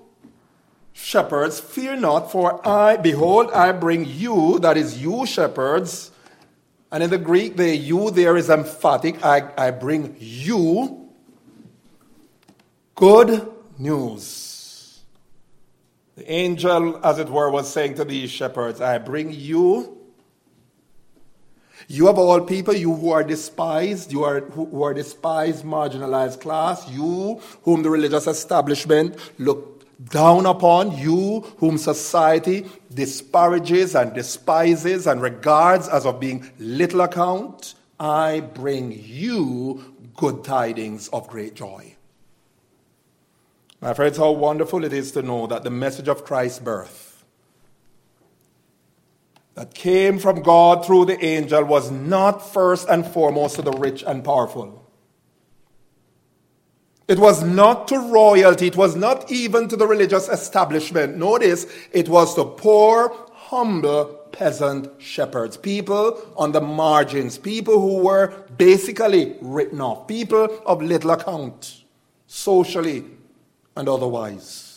shepherds, 0.93 1.61
fear 1.61 1.97
not, 1.97 2.31
for 2.31 2.67
I, 2.67 2.97
behold, 2.97 3.51
I 3.53 3.73
bring 3.73 4.05
you, 4.05 4.59
that 4.61 4.77
is 4.77 5.01
you, 5.01 5.27
shepherds. 5.27 6.11
And 6.93 7.05
in 7.05 7.11
the 7.11 7.19
Greek, 7.19 7.57
the 7.57 7.75
you 7.75 8.11
there 8.11 8.37
is 8.37 8.51
emphatic. 8.51 9.25
I, 9.25 9.51
I 9.57 9.71
bring 9.71 10.17
you 10.19 11.09
good 12.97 13.49
news. 13.79 15.01
The 16.17 16.31
angel, 16.31 17.01
as 17.05 17.19
it 17.19 17.31
were, 17.31 17.51
was 17.51 17.73
saying 17.73 17.95
to 17.95 18.05
these 18.05 18.31
shepherds, 18.31 18.81
I 18.81 18.99
bring 18.99 19.33
you 19.33 20.00
you 21.91 22.09
of 22.09 22.19
all 22.19 22.41
people, 22.41 22.73
you 22.73 22.95
who 22.95 23.11
are 23.11 23.25
despised, 23.25 24.13
you 24.13 24.23
are 24.23 24.43
who 24.43 24.81
are 24.85 24.95
despised, 24.95 25.65
marginalized 25.65 26.41
class, 26.41 26.89
you 26.89 27.41
whom 27.65 27.83
the 27.83 27.91
religious 27.91 28.29
establishment 28.29 29.17
look 29.41 29.83
down 30.09 30.47
upon, 30.47 30.97
you 30.97 31.41
whom 31.59 31.77
society 31.77 32.65
disparages 32.95 33.97
and 33.97 34.15
despises 34.15 35.09
and 35.09 35.21
regards 35.21 35.89
as 35.89 36.07
of 36.07 36.21
being 36.21 36.49
little 36.61 37.01
account, 37.01 37.75
I 37.99 38.39
bring 38.39 38.93
you 38.93 39.97
good 40.15 40.45
tidings 40.45 41.09
of 41.09 41.27
great 41.27 41.55
joy. 41.55 41.97
My 43.81 43.95
friends, 43.95 44.17
how 44.17 44.31
wonderful 44.31 44.85
it 44.85 44.93
is 44.93 45.11
to 45.13 45.23
know 45.23 45.49
that 45.49 45.65
the 45.65 45.71
message 45.71 46.07
of 46.07 46.25
Christ's 46.25 46.61
birth 46.61 47.10
that 49.61 49.75
came 49.75 50.19
from 50.19 50.41
God 50.41 50.87
through 50.87 51.05
the 51.05 51.23
angel 51.23 51.63
was 51.65 51.91
not 51.91 52.39
first 52.39 52.89
and 52.89 53.07
foremost 53.07 53.57
to 53.57 53.63
the 53.63 53.73
rich 53.73 54.03
and 54.07 54.25
powerful. 54.25 54.91
It 57.07 57.19
was 57.19 57.43
not 57.43 57.87
to 57.89 57.99
royalty, 57.99 58.69
it 58.69 58.77
was 58.77 58.97
not 58.97 59.31
even 59.31 59.69
to 59.69 59.77
the 59.77 59.87
religious 59.87 60.31
establishment. 60.31 61.19
Notice, 61.19 61.67
it 61.93 62.09
was 62.09 62.35
to 62.37 62.47
poor, 62.47 63.15
humble 63.35 64.07
peasant 64.33 64.89
shepherds, 64.99 65.59
people 65.59 66.19
on 66.39 66.53
the 66.53 66.63
margins, 66.63 67.37
people 67.37 67.83
who 67.83 68.03
were 68.03 68.29
basically 68.57 69.37
written 69.43 69.83
off, 69.83 70.09
people 70.09 70.59
of 70.65 70.81
little 70.81 71.11
account, 71.11 71.85
socially 72.27 73.05
and 73.77 73.91
otherwise. 73.91 74.71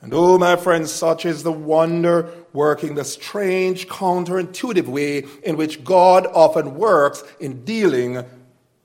And 0.00 0.14
oh, 0.14 0.38
my 0.38 0.56
friends, 0.56 0.92
such 0.92 1.24
is 1.26 1.42
the 1.42 1.52
wonder 1.52 2.32
working, 2.52 2.94
the 2.94 3.04
strange, 3.04 3.88
counterintuitive 3.88 4.86
way 4.86 5.24
in 5.42 5.56
which 5.56 5.84
God 5.84 6.26
often 6.26 6.74
works 6.74 7.24
in 7.40 7.64
dealing 7.64 8.24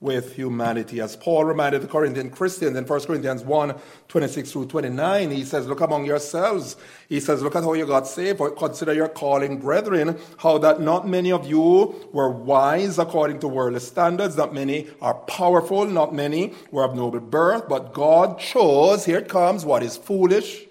with 0.03 0.35
humanity. 0.35 0.99
As 0.99 1.15
Paul 1.15 1.45
reminded 1.45 1.81
the 1.81 1.87
Corinthian 1.87 2.29
Christians 2.29 2.75
in 2.75 2.85
1 2.85 2.99
Corinthians 3.05 3.41
1 3.41 3.73
26 4.09 4.51
through 4.51 4.65
29, 4.65 5.31
he 5.31 5.45
says, 5.45 5.65
Look 5.65 5.79
among 5.79 6.05
yourselves. 6.05 6.75
He 7.07 7.21
says, 7.21 7.41
Look 7.41 7.55
at 7.55 7.63
how 7.63 7.71
you 7.71 7.85
got 7.85 8.05
saved. 8.05 8.41
Consider 8.57 8.93
your 8.93 9.07
calling, 9.07 9.59
brethren, 9.59 10.19
how 10.37 10.57
that 10.57 10.81
not 10.81 11.07
many 11.07 11.31
of 11.31 11.47
you 11.47 12.09
were 12.11 12.29
wise 12.29 12.99
according 12.99 13.39
to 13.39 13.47
worldly 13.47 13.79
standards, 13.79 14.35
not 14.35 14.53
many 14.53 14.89
are 15.01 15.13
powerful, 15.13 15.85
not 15.85 16.13
many 16.13 16.53
were 16.69 16.83
of 16.83 16.95
noble 16.95 17.21
birth, 17.21 17.69
but 17.69 17.93
God 17.93 18.39
chose, 18.39 19.05
here 19.05 19.19
it 19.19 19.29
comes, 19.29 19.63
what 19.63 19.83
is 19.83 19.95
foolish 19.95 20.65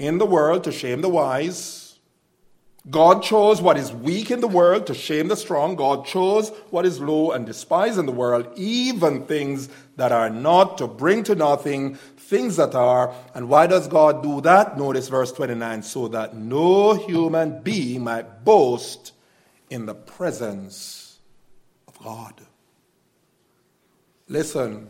in 0.00 0.18
the 0.18 0.26
world 0.26 0.64
to 0.64 0.72
shame 0.72 1.00
the 1.00 1.08
wise 1.08 1.80
God 2.88 3.22
chose 3.22 3.60
what 3.60 3.76
is 3.76 3.92
weak 3.92 4.30
in 4.30 4.40
the 4.40 4.48
world 4.48 4.86
to 4.86 4.94
shame 4.94 5.28
the 5.28 5.36
strong. 5.36 5.76
God 5.76 6.06
chose 6.06 6.48
what 6.70 6.86
is 6.86 6.98
low 6.98 7.30
and 7.32 7.44
despised 7.44 7.98
in 7.98 8.06
the 8.06 8.12
world, 8.12 8.48
even 8.56 9.26
things 9.26 9.68
that 9.96 10.12
are 10.12 10.30
not, 10.30 10.78
to 10.78 10.86
bring 10.86 11.22
to 11.24 11.34
nothing 11.34 11.96
things 12.16 12.56
that 12.56 12.74
are. 12.74 13.14
And 13.34 13.50
why 13.50 13.66
does 13.66 13.86
God 13.86 14.22
do 14.22 14.40
that? 14.42 14.78
Notice 14.78 15.08
verse 15.08 15.30
29 15.30 15.82
so 15.82 16.08
that 16.08 16.34
no 16.34 16.94
human 16.94 17.60
being 17.62 18.04
might 18.04 18.44
boast 18.44 19.12
in 19.68 19.84
the 19.84 19.94
presence 19.94 21.18
of 21.86 22.02
God. 22.02 22.34
Listen, 24.26 24.88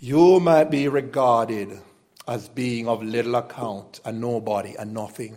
you 0.00 0.40
might 0.40 0.70
be 0.70 0.88
regarded 0.88 1.80
as 2.28 2.48
being 2.48 2.86
of 2.86 3.02
little 3.02 3.34
account, 3.36 4.00
a 4.04 4.12
nobody, 4.12 4.74
a 4.78 4.84
nothing. 4.84 5.36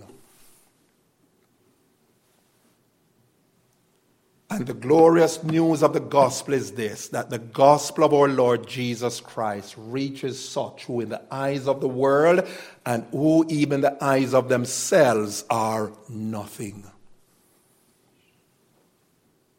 And 4.51 4.67
the 4.67 4.73
glorious 4.73 5.41
news 5.45 5.81
of 5.81 5.93
the 5.93 6.01
gospel 6.01 6.53
is 6.53 6.73
this 6.73 7.07
that 7.07 7.29
the 7.29 7.39
gospel 7.39 8.03
of 8.03 8.13
our 8.13 8.27
Lord 8.27 8.67
Jesus 8.67 9.21
Christ 9.21 9.75
reaches 9.77 10.45
such 10.45 10.83
who, 10.83 10.99
in 10.99 11.07
the 11.07 11.21
eyes 11.31 11.69
of 11.69 11.79
the 11.79 11.87
world 11.87 12.45
and 12.85 13.05
who, 13.11 13.45
even 13.47 13.79
the 13.79 14.03
eyes 14.03 14.33
of 14.33 14.49
themselves, 14.49 15.45
are 15.49 15.93
nothing. 16.09 16.90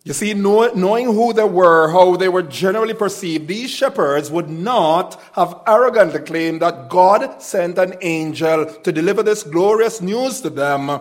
You 0.05 0.13
see, 0.13 0.35
knowing 0.35 1.07
who 1.07 1.33
they 1.33 1.45
were, 1.45 1.91
how 1.91 2.17
they 2.17 2.29
were 2.29 2.43
generally 2.43 2.95
perceived, 2.95 3.47
these 3.47 3.71
shepherds 3.71 4.33
would 4.33 4.51
not 4.51 5.21
have 5.35 5.61
arrogantly 5.67 6.21
claimed 6.21 6.61
that 6.61 6.89
God 6.89 7.41
sent 7.41 7.79
an 7.79 7.95
angel 8.03 8.67
to 8.67 8.91
deliver 8.91 9.23
this 9.23 9.45
glorious 9.45 10.01
news 10.01 10.41
to 10.41 10.51
them 10.51 11.01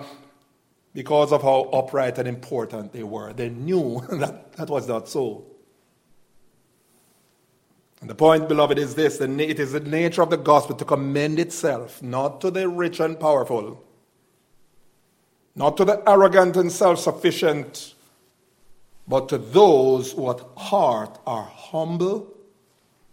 because 0.93 1.31
of 1.31 1.41
how 1.41 1.61
upright 1.73 2.19
and 2.19 2.27
important 2.27 2.93
they 2.93 3.01
were. 3.01 3.33
They 3.33 3.49
knew 3.49 4.05
that 4.11 4.53
that 4.53 4.69
was 4.69 4.87
not 4.87 5.09
so. 5.09 5.45
And 8.01 8.09
the 8.09 8.15
point, 8.15 8.47
beloved, 8.47 8.77
is 8.77 8.95
this 8.95 9.19
it 9.21 9.59
is 9.59 9.71
the 9.71 9.79
nature 9.79 10.21
of 10.21 10.29
the 10.29 10.37
gospel 10.37 10.75
to 10.75 10.85
commend 10.85 11.39
itself 11.39 12.01
not 12.03 12.41
to 12.41 12.51
the 12.51 12.67
rich 12.67 12.99
and 12.99 13.19
powerful, 13.19 13.83
not 15.55 15.77
to 15.77 15.85
the 15.85 16.07
arrogant 16.07 16.55
and 16.57 16.71
self 16.71 16.99
sufficient, 16.99 17.95
but 19.11 19.29
to 19.29 19.37
those 19.37 20.13
who 20.13 20.31
at 20.31 20.39
heart 20.57 21.19
are 21.27 21.43
humble, 21.43 22.33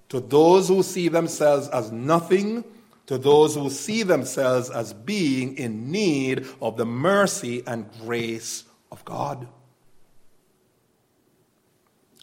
to 0.09 0.21
those 0.21 0.69
who 0.69 0.83
see 0.83 1.09
themselves 1.09 1.69
as 1.69 1.93
nothing 1.93 2.65
to 3.09 3.17
those 3.17 3.55
who 3.55 3.71
see 3.71 4.03
themselves 4.03 4.69
as 4.69 4.93
being 4.93 5.57
in 5.57 5.91
need 5.91 6.47
of 6.61 6.77
the 6.77 6.85
mercy 6.85 7.63
and 7.67 7.91
grace 8.03 8.65
of 8.93 9.03
God. 9.07 9.49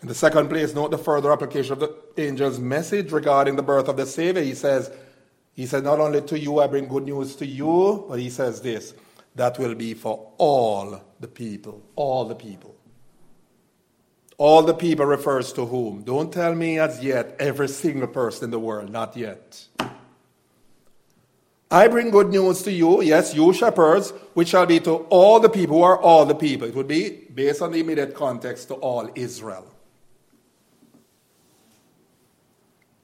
In 0.04 0.08
the 0.08 0.14
second 0.14 0.48
place, 0.48 0.76
note 0.76 0.92
the 0.92 1.00
further 1.00 1.32
application 1.32 1.74
of 1.74 1.80
the 1.80 1.96
angel's 2.18 2.60
message 2.60 3.12
regarding 3.12 3.56
the 3.56 3.64
birth 3.64 3.88
of 3.88 3.98
the 3.98 4.06
Savior. 4.06 4.44
He 4.44 4.54
says, 4.54 4.92
he 5.54 5.66
said, 5.66 5.84
Not 5.84 6.00
only 6.00 6.22
to 6.22 6.38
you 6.38 6.60
I 6.60 6.68
bring 6.68 6.88
good 6.88 7.06
news 7.06 7.36
to 7.38 7.48
you, 7.48 8.06
but 8.08 8.20
he 8.20 8.30
says 8.30 8.62
this 8.62 8.94
that 9.34 9.58
will 9.58 9.74
be 9.74 9.96
for 9.96 10.32
all 10.38 11.02
the 11.20 11.28
people. 11.28 11.82
All 11.96 12.26
the 12.26 12.36
people. 12.36 12.76
All 14.38 14.64
the 14.64 14.74
people 14.74 15.06
refers 15.06 15.54
to 15.54 15.66
whom? 15.66 16.04
Don't 16.04 16.32
tell 16.32 16.54
me 16.56 16.78
as 16.78 17.02
yet 17.02 17.36
every 17.40 17.70
single 17.70 18.08
person 18.08 18.46
in 18.46 18.52
the 18.52 18.60
world, 18.60 18.90
not 18.90 19.16
yet. 19.16 19.66
I 21.72 21.88
bring 21.88 22.10
good 22.10 22.30
news 22.30 22.62
to 22.64 22.72
you, 22.72 23.02
yes, 23.02 23.34
you 23.34 23.52
shepherds, 23.54 24.12
which 24.34 24.50
shall 24.50 24.66
be 24.66 24.80
to 24.82 24.96
all 25.10 25.40
the 25.40 25.50
people 25.50 25.78
who 25.78 25.84
are 25.84 26.00
all 26.00 26.26
the 26.26 26.36
people. 26.36 26.68
It 26.68 26.76
would 26.76 26.88
be, 26.88 27.10
based 27.34 27.62
on 27.62 27.72
the 27.72 27.80
immediate 27.80 28.14
context, 28.14 28.68
to 28.68 28.76
all 28.76 29.10
Israel. 29.16 29.66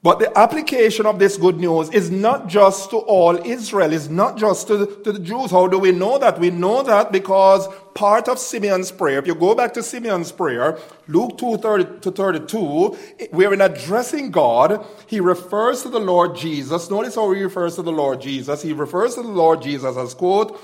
But 0.04 0.18
the 0.18 0.36
application 0.36 1.06
of 1.06 1.20
this 1.20 1.38
good 1.38 1.60
news 1.60 1.92
is 1.92 2.10
not 2.10 2.48
just 2.48 2.90
to 2.90 2.98
all 2.98 3.38
Israel, 3.46 3.94
it's 3.94 4.10
not 4.10 4.36
just 4.36 4.68
to, 4.68 5.00
to 5.04 5.12
the 5.12 5.20
Jews. 5.20 5.52
How 5.52 5.68
do 5.68 5.78
we 5.78 5.92
know 5.92 6.18
that? 6.18 6.40
We 6.40 6.50
know 6.50 6.82
that 6.82 7.12
because 7.12 7.68
part 7.94 8.28
of 8.28 8.40
Simeon's 8.40 8.92
prayer, 8.92 9.20
if 9.20 9.28
you 9.28 9.36
go 9.36 9.54
back 9.54 9.76
to 9.76 9.84
Simeon's 9.84 10.32
prayer, 10.32 10.80
Luke 11.08 11.38
2 11.38 11.58
30 11.58 12.00
to 12.00 12.12
32, 12.12 12.98
where 13.30 13.54
in 13.54 13.62
addressing 13.62 14.32
God, 14.32 14.84
he 15.06 15.20
refers 15.20 15.84
to 15.84 15.90
the 15.90 16.00
Lord 16.00 16.36
Jesus. 16.36 16.90
Notice 16.90 17.14
how 17.14 17.32
he 17.32 17.44
refers 17.44 17.76
to 17.76 17.84
the 17.84 17.92
Lord 17.92 18.22
Jesus. 18.22 18.64
He 18.64 18.74
refers 18.74 19.14
to 19.16 19.22
the 19.22 19.28
Lord 19.28 19.62
Jesus 19.62 19.96
as, 19.98 20.16
quote, 20.16 20.60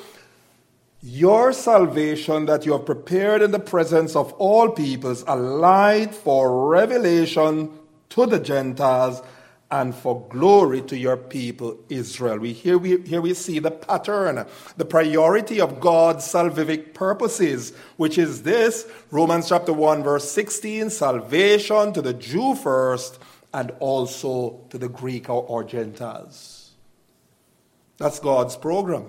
your 1.03 1.53
salvation 1.53 2.47
that 2.47 2.65
you 2.65 2.71
have 2.71 2.87
prepared 2.87 3.43
in 3.43 3.51
the 3.51 3.59
presence 3.59 4.15
of 4.15 4.33
all 4.33 4.69
peoples, 4.69 5.23
a 5.27 5.35
light 5.35 6.15
for 6.15 6.69
revelation 6.69 7.76
to 8.09 8.25
the 8.25 8.39
Gentiles 8.39 9.21
and 9.69 9.93
for 9.93 10.25
glory 10.29 10.81
to 10.81 10.97
your 10.97 11.17
people 11.17 11.77
Israel. 11.89 12.39
We, 12.39 12.53
here, 12.53 12.77
we, 12.77 13.01
here 13.01 13.21
we 13.21 13.33
see 13.33 13.59
the 13.59 13.71
pattern, 13.71 14.45
the 14.77 14.85
priority 14.85 15.59
of 15.59 15.79
God's 15.79 16.25
salvific 16.25 16.93
purposes, 16.93 17.73
which 17.97 18.17
is 18.17 18.43
this 18.43 18.89
Romans 19.11 19.49
chapter 19.49 19.73
1, 19.73 20.03
verse 20.03 20.31
16 20.31 20.89
salvation 20.89 21.91
to 21.93 22.01
the 22.01 22.13
Jew 22.13 22.55
first 22.55 23.19
and 23.53 23.71
also 23.79 24.61
to 24.69 24.77
the 24.77 24.89
Greek 24.89 25.29
or, 25.29 25.43
or 25.43 25.63
Gentiles. 25.63 26.71
That's 27.97 28.19
God's 28.19 28.55
program. 28.55 29.05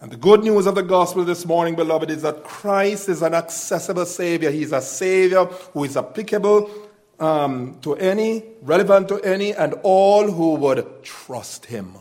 And 0.00 0.12
the 0.12 0.16
good 0.16 0.42
news 0.44 0.66
of 0.66 0.74
the 0.74 0.82
gospel 0.82 1.24
this 1.24 1.46
morning, 1.46 1.74
beloved, 1.74 2.10
is 2.10 2.22
that 2.22 2.44
Christ 2.44 3.08
is 3.08 3.22
an 3.22 3.32
accessible 3.32 4.04
Savior. 4.04 4.50
He's 4.50 4.72
a 4.72 4.82
Savior 4.82 5.46
who 5.46 5.84
is 5.84 5.96
applicable 5.96 6.70
um, 7.18 7.78
to 7.80 7.96
any, 7.96 8.42
relevant 8.60 9.08
to 9.08 9.20
any, 9.22 9.54
and 9.54 9.74
all 9.82 10.30
who 10.30 10.54
would 10.56 11.02
trust 11.02 11.66
Him. 11.66 11.94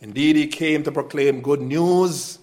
Indeed, 0.00 0.36
He 0.36 0.46
came 0.46 0.82
to 0.82 0.92
proclaim 0.92 1.40
good 1.40 1.62
news, 1.62 2.38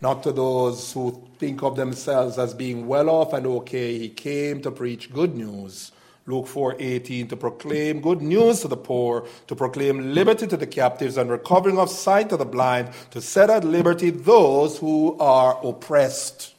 not 0.00 0.22
to 0.22 0.32
those 0.32 0.92
who 0.92 1.26
think 1.38 1.64
of 1.64 1.74
themselves 1.74 2.38
as 2.38 2.54
being 2.54 2.86
well 2.86 3.10
off 3.10 3.32
and 3.32 3.46
okay. 3.46 3.98
He 3.98 4.08
came 4.10 4.62
to 4.62 4.70
preach 4.70 5.12
good 5.12 5.34
news 5.34 5.90
Luke 6.26 6.46
4:18 6.46 7.28
to 7.28 7.36
proclaim 7.36 8.00
good 8.00 8.20
news 8.20 8.60
to 8.60 8.68
the 8.68 8.76
poor, 8.76 9.26
to 9.46 9.54
proclaim 9.54 10.12
liberty 10.12 10.46
to 10.48 10.56
the 10.56 10.66
captives 10.66 11.16
and 11.16 11.30
recovering 11.30 11.78
of 11.78 11.88
sight 11.88 12.28
to 12.30 12.36
the 12.36 12.44
blind, 12.44 12.90
to 13.12 13.20
set 13.20 13.48
at 13.48 13.62
liberty 13.62 14.10
those 14.10 14.78
who 14.78 15.16
are 15.20 15.58
oppressed, 15.64 16.54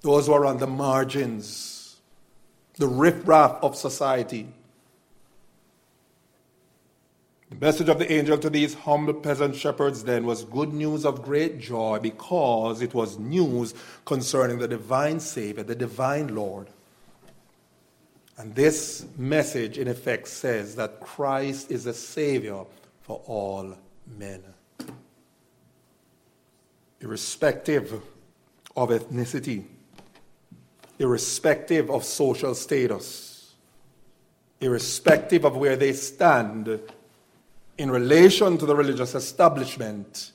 those 0.00 0.26
who 0.26 0.32
are 0.32 0.46
on 0.46 0.56
the 0.56 0.66
margins, 0.66 1.96
the 2.76 2.88
riffraff 2.88 3.62
of 3.62 3.76
society. 3.76 4.48
The 7.50 7.56
message 7.56 7.88
of 7.90 7.98
the 7.98 8.10
angel 8.10 8.38
to 8.38 8.48
these 8.48 8.74
humble 8.74 9.12
peasant 9.12 9.54
shepherds 9.56 10.04
then 10.04 10.24
was 10.24 10.44
good 10.44 10.72
news 10.72 11.04
of 11.04 11.22
great 11.22 11.58
joy 11.58 11.98
because 12.00 12.80
it 12.80 12.94
was 12.94 13.18
news 13.18 13.74
concerning 14.06 14.58
the 14.58 14.68
divine 14.68 15.20
Savior, 15.20 15.64
the 15.64 15.74
divine 15.74 16.34
Lord. 16.34 16.68
And 18.40 18.54
this 18.54 19.04
message, 19.18 19.76
in 19.76 19.86
effect, 19.86 20.26
says 20.26 20.74
that 20.76 20.98
Christ 20.98 21.70
is 21.70 21.84
a 21.84 21.92
Savior 21.92 22.64
for 23.02 23.20
all 23.26 23.76
men. 24.16 24.42
Irrespective 27.02 28.00
of 28.74 28.88
ethnicity, 28.88 29.64
irrespective 30.98 31.90
of 31.90 32.02
social 32.02 32.54
status, 32.54 33.56
irrespective 34.58 35.44
of 35.44 35.58
where 35.58 35.76
they 35.76 35.92
stand 35.92 36.80
in 37.76 37.90
relation 37.90 38.56
to 38.56 38.64
the 38.64 38.74
religious 38.74 39.14
establishment 39.14 40.32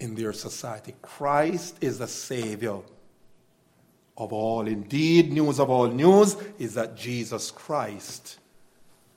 in 0.00 0.16
their 0.16 0.32
society. 0.32 0.96
Christ 1.02 1.76
is 1.80 2.00
the 2.00 2.08
Savior 2.08 2.80
of 4.18 4.32
all. 4.32 4.66
Indeed, 4.66 5.32
news 5.32 5.60
of 5.60 5.70
all 5.70 5.88
news 5.88 6.36
is 6.58 6.74
that 6.74 6.96
Jesus 6.96 7.50
Christ 7.50 8.38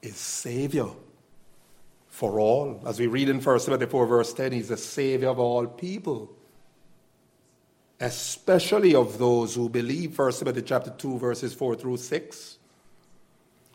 is 0.02 0.16
Savior 0.16 0.88
for 2.08 2.39
all. 2.39 2.82
As 2.86 3.00
we 3.00 3.08
read 3.08 3.30
in 3.30 3.41
1 3.41 3.60
Timothy 3.62 3.86
4, 3.86 4.06
verse 4.08 4.34
10, 4.34 4.52
He's 4.54 4.70
the 4.70 4.78
Savior 4.78 5.30
of 5.30 5.39
all 5.39 5.68
people. 5.68 6.36
especially 8.02 8.95
of 8.95 9.18
those 9.18 9.56
who 9.56 9.70
believe. 9.70 10.18
1 10.18 10.32
Timothy 10.34 10.62
chapter 10.62 10.91
2, 10.91 11.20
verses 11.20 11.54
4 11.54 11.76
through 11.76 11.97
6. 11.97 12.59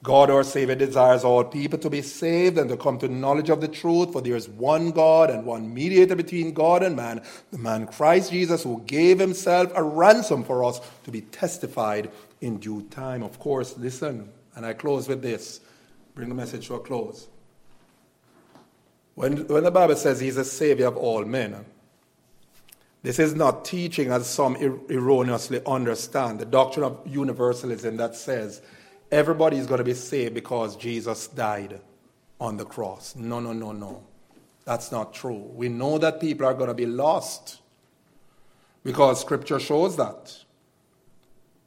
God 0.04 0.28
our 0.28 0.44
Savior 0.44 0.74
desires 0.74 1.24
all 1.24 1.42
people 1.44 1.78
to 1.78 1.88
be 1.88 2.02
saved 2.02 2.58
and 2.58 2.68
to 2.68 2.76
come 2.76 2.98
to 2.98 3.08
knowledge 3.08 3.48
of 3.48 3.62
the 3.62 3.68
truth, 3.68 4.12
for 4.12 4.20
there 4.20 4.36
is 4.36 4.50
one 4.50 4.90
God 4.90 5.30
and 5.30 5.46
one 5.46 5.72
mediator 5.72 6.14
between 6.14 6.52
God 6.52 6.82
and 6.82 6.94
man, 6.94 7.22
the 7.50 7.56
man 7.56 7.86
Christ 7.86 8.30
Jesus, 8.30 8.62
who 8.62 8.82
gave 8.86 9.18
himself 9.18 9.72
a 9.74 9.82
ransom 9.82 10.44
for 10.44 10.62
us 10.62 10.82
to 11.04 11.10
be 11.10 11.22
testified 11.22 12.10
in 12.42 12.58
due 12.58 12.82
time. 12.90 13.22
Of 13.22 13.38
course, 13.38 13.78
listen, 13.78 14.28
and 14.54 14.66
I 14.66 14.74
close 14.74 15.08
with 15.08 15.22
this. 15.22 15.60
Bring 16.14 16.28
the 16.28 16.34
message 16.34 16.66
to 16.66 16.74
a 16.74 16.80
close. 16.80 17.26
When, 19.14 19.48
when 19.48 19.64
the 19.64 19.70
Bible 19.70 19.96
says 19.96 20.20
he's 20.20 20.36
a 20.36 20.44
savior 20.44 20.88
of 20.88 20.98
all 20.98 21.24
men, 21.24 21.64
this 23.02 23.18
is 23.18 23.34
not 23.34 23.64
teaching 23.64 24.10
as 24.10 24.26
some 24.26 24.56
er, 24.56 24.78
erroneously 24.90 25.62
understand 25.64 26.40
the 26.40 26.44
doctrine 26.44 26.84
of 26.84 27.00
universalism 27.06 27.96
that 27.96 28.16
says 28.16 28.60
everybody 29.14 29.56
is 29.56 29.66
going 29.66 29.78
to 29.78 29.84
be 29.84 29.94
saved 29.94 30.34
because 30.34 30.76
Jesus 30.76 31.28
died 31.28 31.80
on 32.40 32.56
the 32.56 32.64
cross. 32.64 33.14
No, 33.14 33.38
no, 33.38 33.52
no, 33.52 33.70
no. 33.70 34.02
That's 34.64 34.90
not 34.90 35.14
true. 35.14 35.50
We 35.54 35.68
know 35.68 35.98
that 35.98 36.20
people 36.20 36.46
are 36.46 36.54
going 36.54 36.68
to 36.68 36.74
be 36.74 36.86
lost 36.86 37.60
because 38.82 39.20
Scripture 39.20 39.60
shows 39.60 39.96
that. 39.96 40.36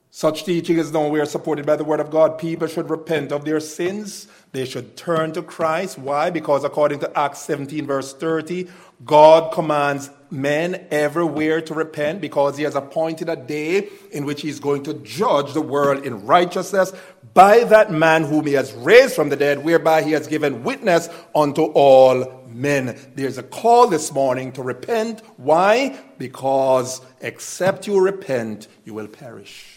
Such 0.09 0.43
teaching 0.45 0.77
is 0.77 0.91
nowhere 0.91 1.25
supported 1.25 1.65
by 1.65 1.75
the 1.75 1.83
Word 1.83 1.99
of 1.99 2.09
God. 2.09 2.37
People 2.37 2.67
should 2.67 2.89
repent 2.89 3.31
of 3.31 3.45
their 3.45 3.59
sins. 3.59 4.27
They 4.57 4.65
should 4.65 4.97
turn 4.97 5.33
to 5.33 5.43
Christ. 5.43 5.99
Why? 5.99 6.31
Because 6.31 6.63
according 6.63 7.01
to 7.01 7.15
Acts 7.15 7.41
17, 7.41 7.85
verse 7.85 8.11
30, 8.11 8.67
God 9.05 9.53
commands 9.53 10.09
men 10.31 10.87
everywhere 10.89 11.61
to 11.61 11.75
repent 11.75 12.21
because 12.21 12.57
He 12.57 12.63
has 12.63 12.73
appointed 12.73 13.29
a 13.29 13.35
day 13.35 13.87
in 14.11 14.25
which 14.25 14.41
He's 14.41 14.59
going 14.59 14.81
to 14.85 14.95
judge 14.95 15.53
the 15.53 15.61
world 15.61 16.07
in 16.07 16.25
righteousness 16.25 16.91
by 17.35 17.65
that 17.65 17.91
man 17.91 18.23
whom 18.23 18.47
He 18.47 18.53
has 18.53 18.73
raised 18.73 19.13
from 19.13 19.29
the 19.29 19.35
dead, 19.35 19.63
whereby 19.63 20.01
He 20.01 20.13
has 20.13 20.25
given 20.25 20.63
witness 20.63 21.07
unto 21.35 21.65
all 21.75 22.43
men. 22.49 22.97
There's 23.13 23.37
a 23.37 23.43
call 23.43 23.87
this 23.87 24.11
morning 24.11 24.53
to 24.53 24.63
repent. 24.63 25.21
Why? 25.37 25.99
Because 26.17 26.99
except 27.21 27.85
you 27.85 27.99
repent, 27.99 28.67
you 28.85 28.95
will 28.95 29.07
perish. 29.07 29.76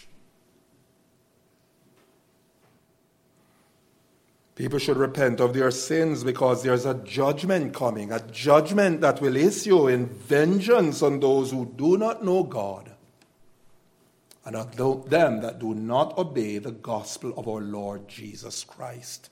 People 4.55 4.79
should 4.79 4.97
repent 4.97 5.39
of 5.39 5.53
their 5.53 5.71
sins 5.71 6.23
because 6.23 6.61
there's 6.61 6.85
a 6.85 6.93
judgment 6.93 7.73
coming, 7.73 8.11
a 8.11 8.19
judgment 8.19 9.01
that 9.01 9.21
will 9.21 9.37
issue 9.37 9.87
in 9.87 10.07
vengeance 10.07 11.01
on 11.01 11.19
those 11.19 11.51
who 11.51 11.65
do 11.77 11.97
not 11.97 12.23
know 12.23 12.43
God 12.43 12.91
and 14.45 14.55
on 14.55 15.03
them 15.07 15.41
that 15.41 15.59
do 15.59 15.73
not 15.73 16.17
obey 16.17 16.57
the 16.57 16.71
gospel 16.71 17.33
of 17.37 17.47
our 17.47 17.61
Lord 17.61 18.07
Jesus 18.07 18.63
Christ. 18.63 19.29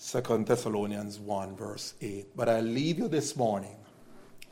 2 0.00 0.44
Thessalonians 0.44 1.18
1, 1.18 1.56
verse 1.56 1.94
8. 2.00 2.36
But 2.36 2.48
I 2.48 2.60
leave 2.60 2.98
you 2.98 3.08
this 3.08 3.36
morning 3.36 3.76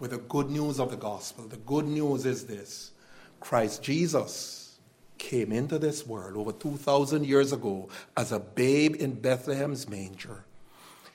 with 0.01 0.11
the 0.11 0.19
good 0.19 0.51
news 0.51 0.81
of 0.81 0.91
the 0.91 0.97
gospel. 0.97 1.47
The 1.47 1.59
good 1.59 1.87
news 1.87 2.27
is 2.27 2.47
this 2.47 2.91
Christ 3.39 3.83
Jesus 3.83 4.56
came 5.19 5.53
into 5.53 5.79
this 5.79 6.07
world 6.07 6.37
over 6.37 6.53
2,000 6.53 7.27
years 7.27 7.53
ago 7.53 7.89
as 8.17 8.33
a 8.33 8.41
babe 8.41 8.97
in 8.97 9.13
Bethlehem's 9.15 9.89
manger. 9.89 10.45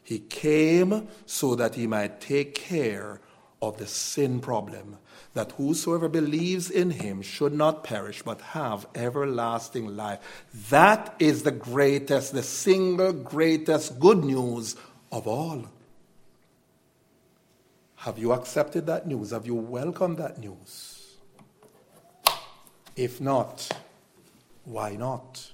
He 0.03 0.19
came 0.19 1.07
so 1.25 1.55
that 1.55 1.75
he 1.75 1.87
might 1.87 2.19
take 2.19 2.55
care 2.55 3.21
of 3.61 3.77
the 3.77 3.85
sin 3.85 4.39
problem, 4.39 4.97
that 5.35 5.51
whosoever 5.53 6.09
believes 6.09 6.69
in 6.69 6.89
him 6.89 7.21
should 7.21 7.53
not 7.53 7.83
perish 7.83 8.23
but 8.23 8.41
have 8.41 8.87
everlasting 8.95 9.95
life. 9.95 10.19
That 10.69 11.13
is 11.19 11.43
the 11.43 11.51
greatest, 11.51 12.33
the 12.33 12.43
single 12.43 13.13
greatest 13.13 13.99
good 13.99 14.23
news 14.23 14.75
of 15.11 15.27
all. 15.27 15.65
Have 17.97 18.17
you 18.17 18.33
accepted 18.33 18.87
that 18.87 19.05
news? 19.05 19.29
Have 19.29 19.45
you 19.45 19.53
welcomed 19.53 20.17
that 20.17 20.39
news? 20.39 21.17
If 22.95 23.21
not, 23.21 23.69
why 24.65 24.95
not? 24.95 25.50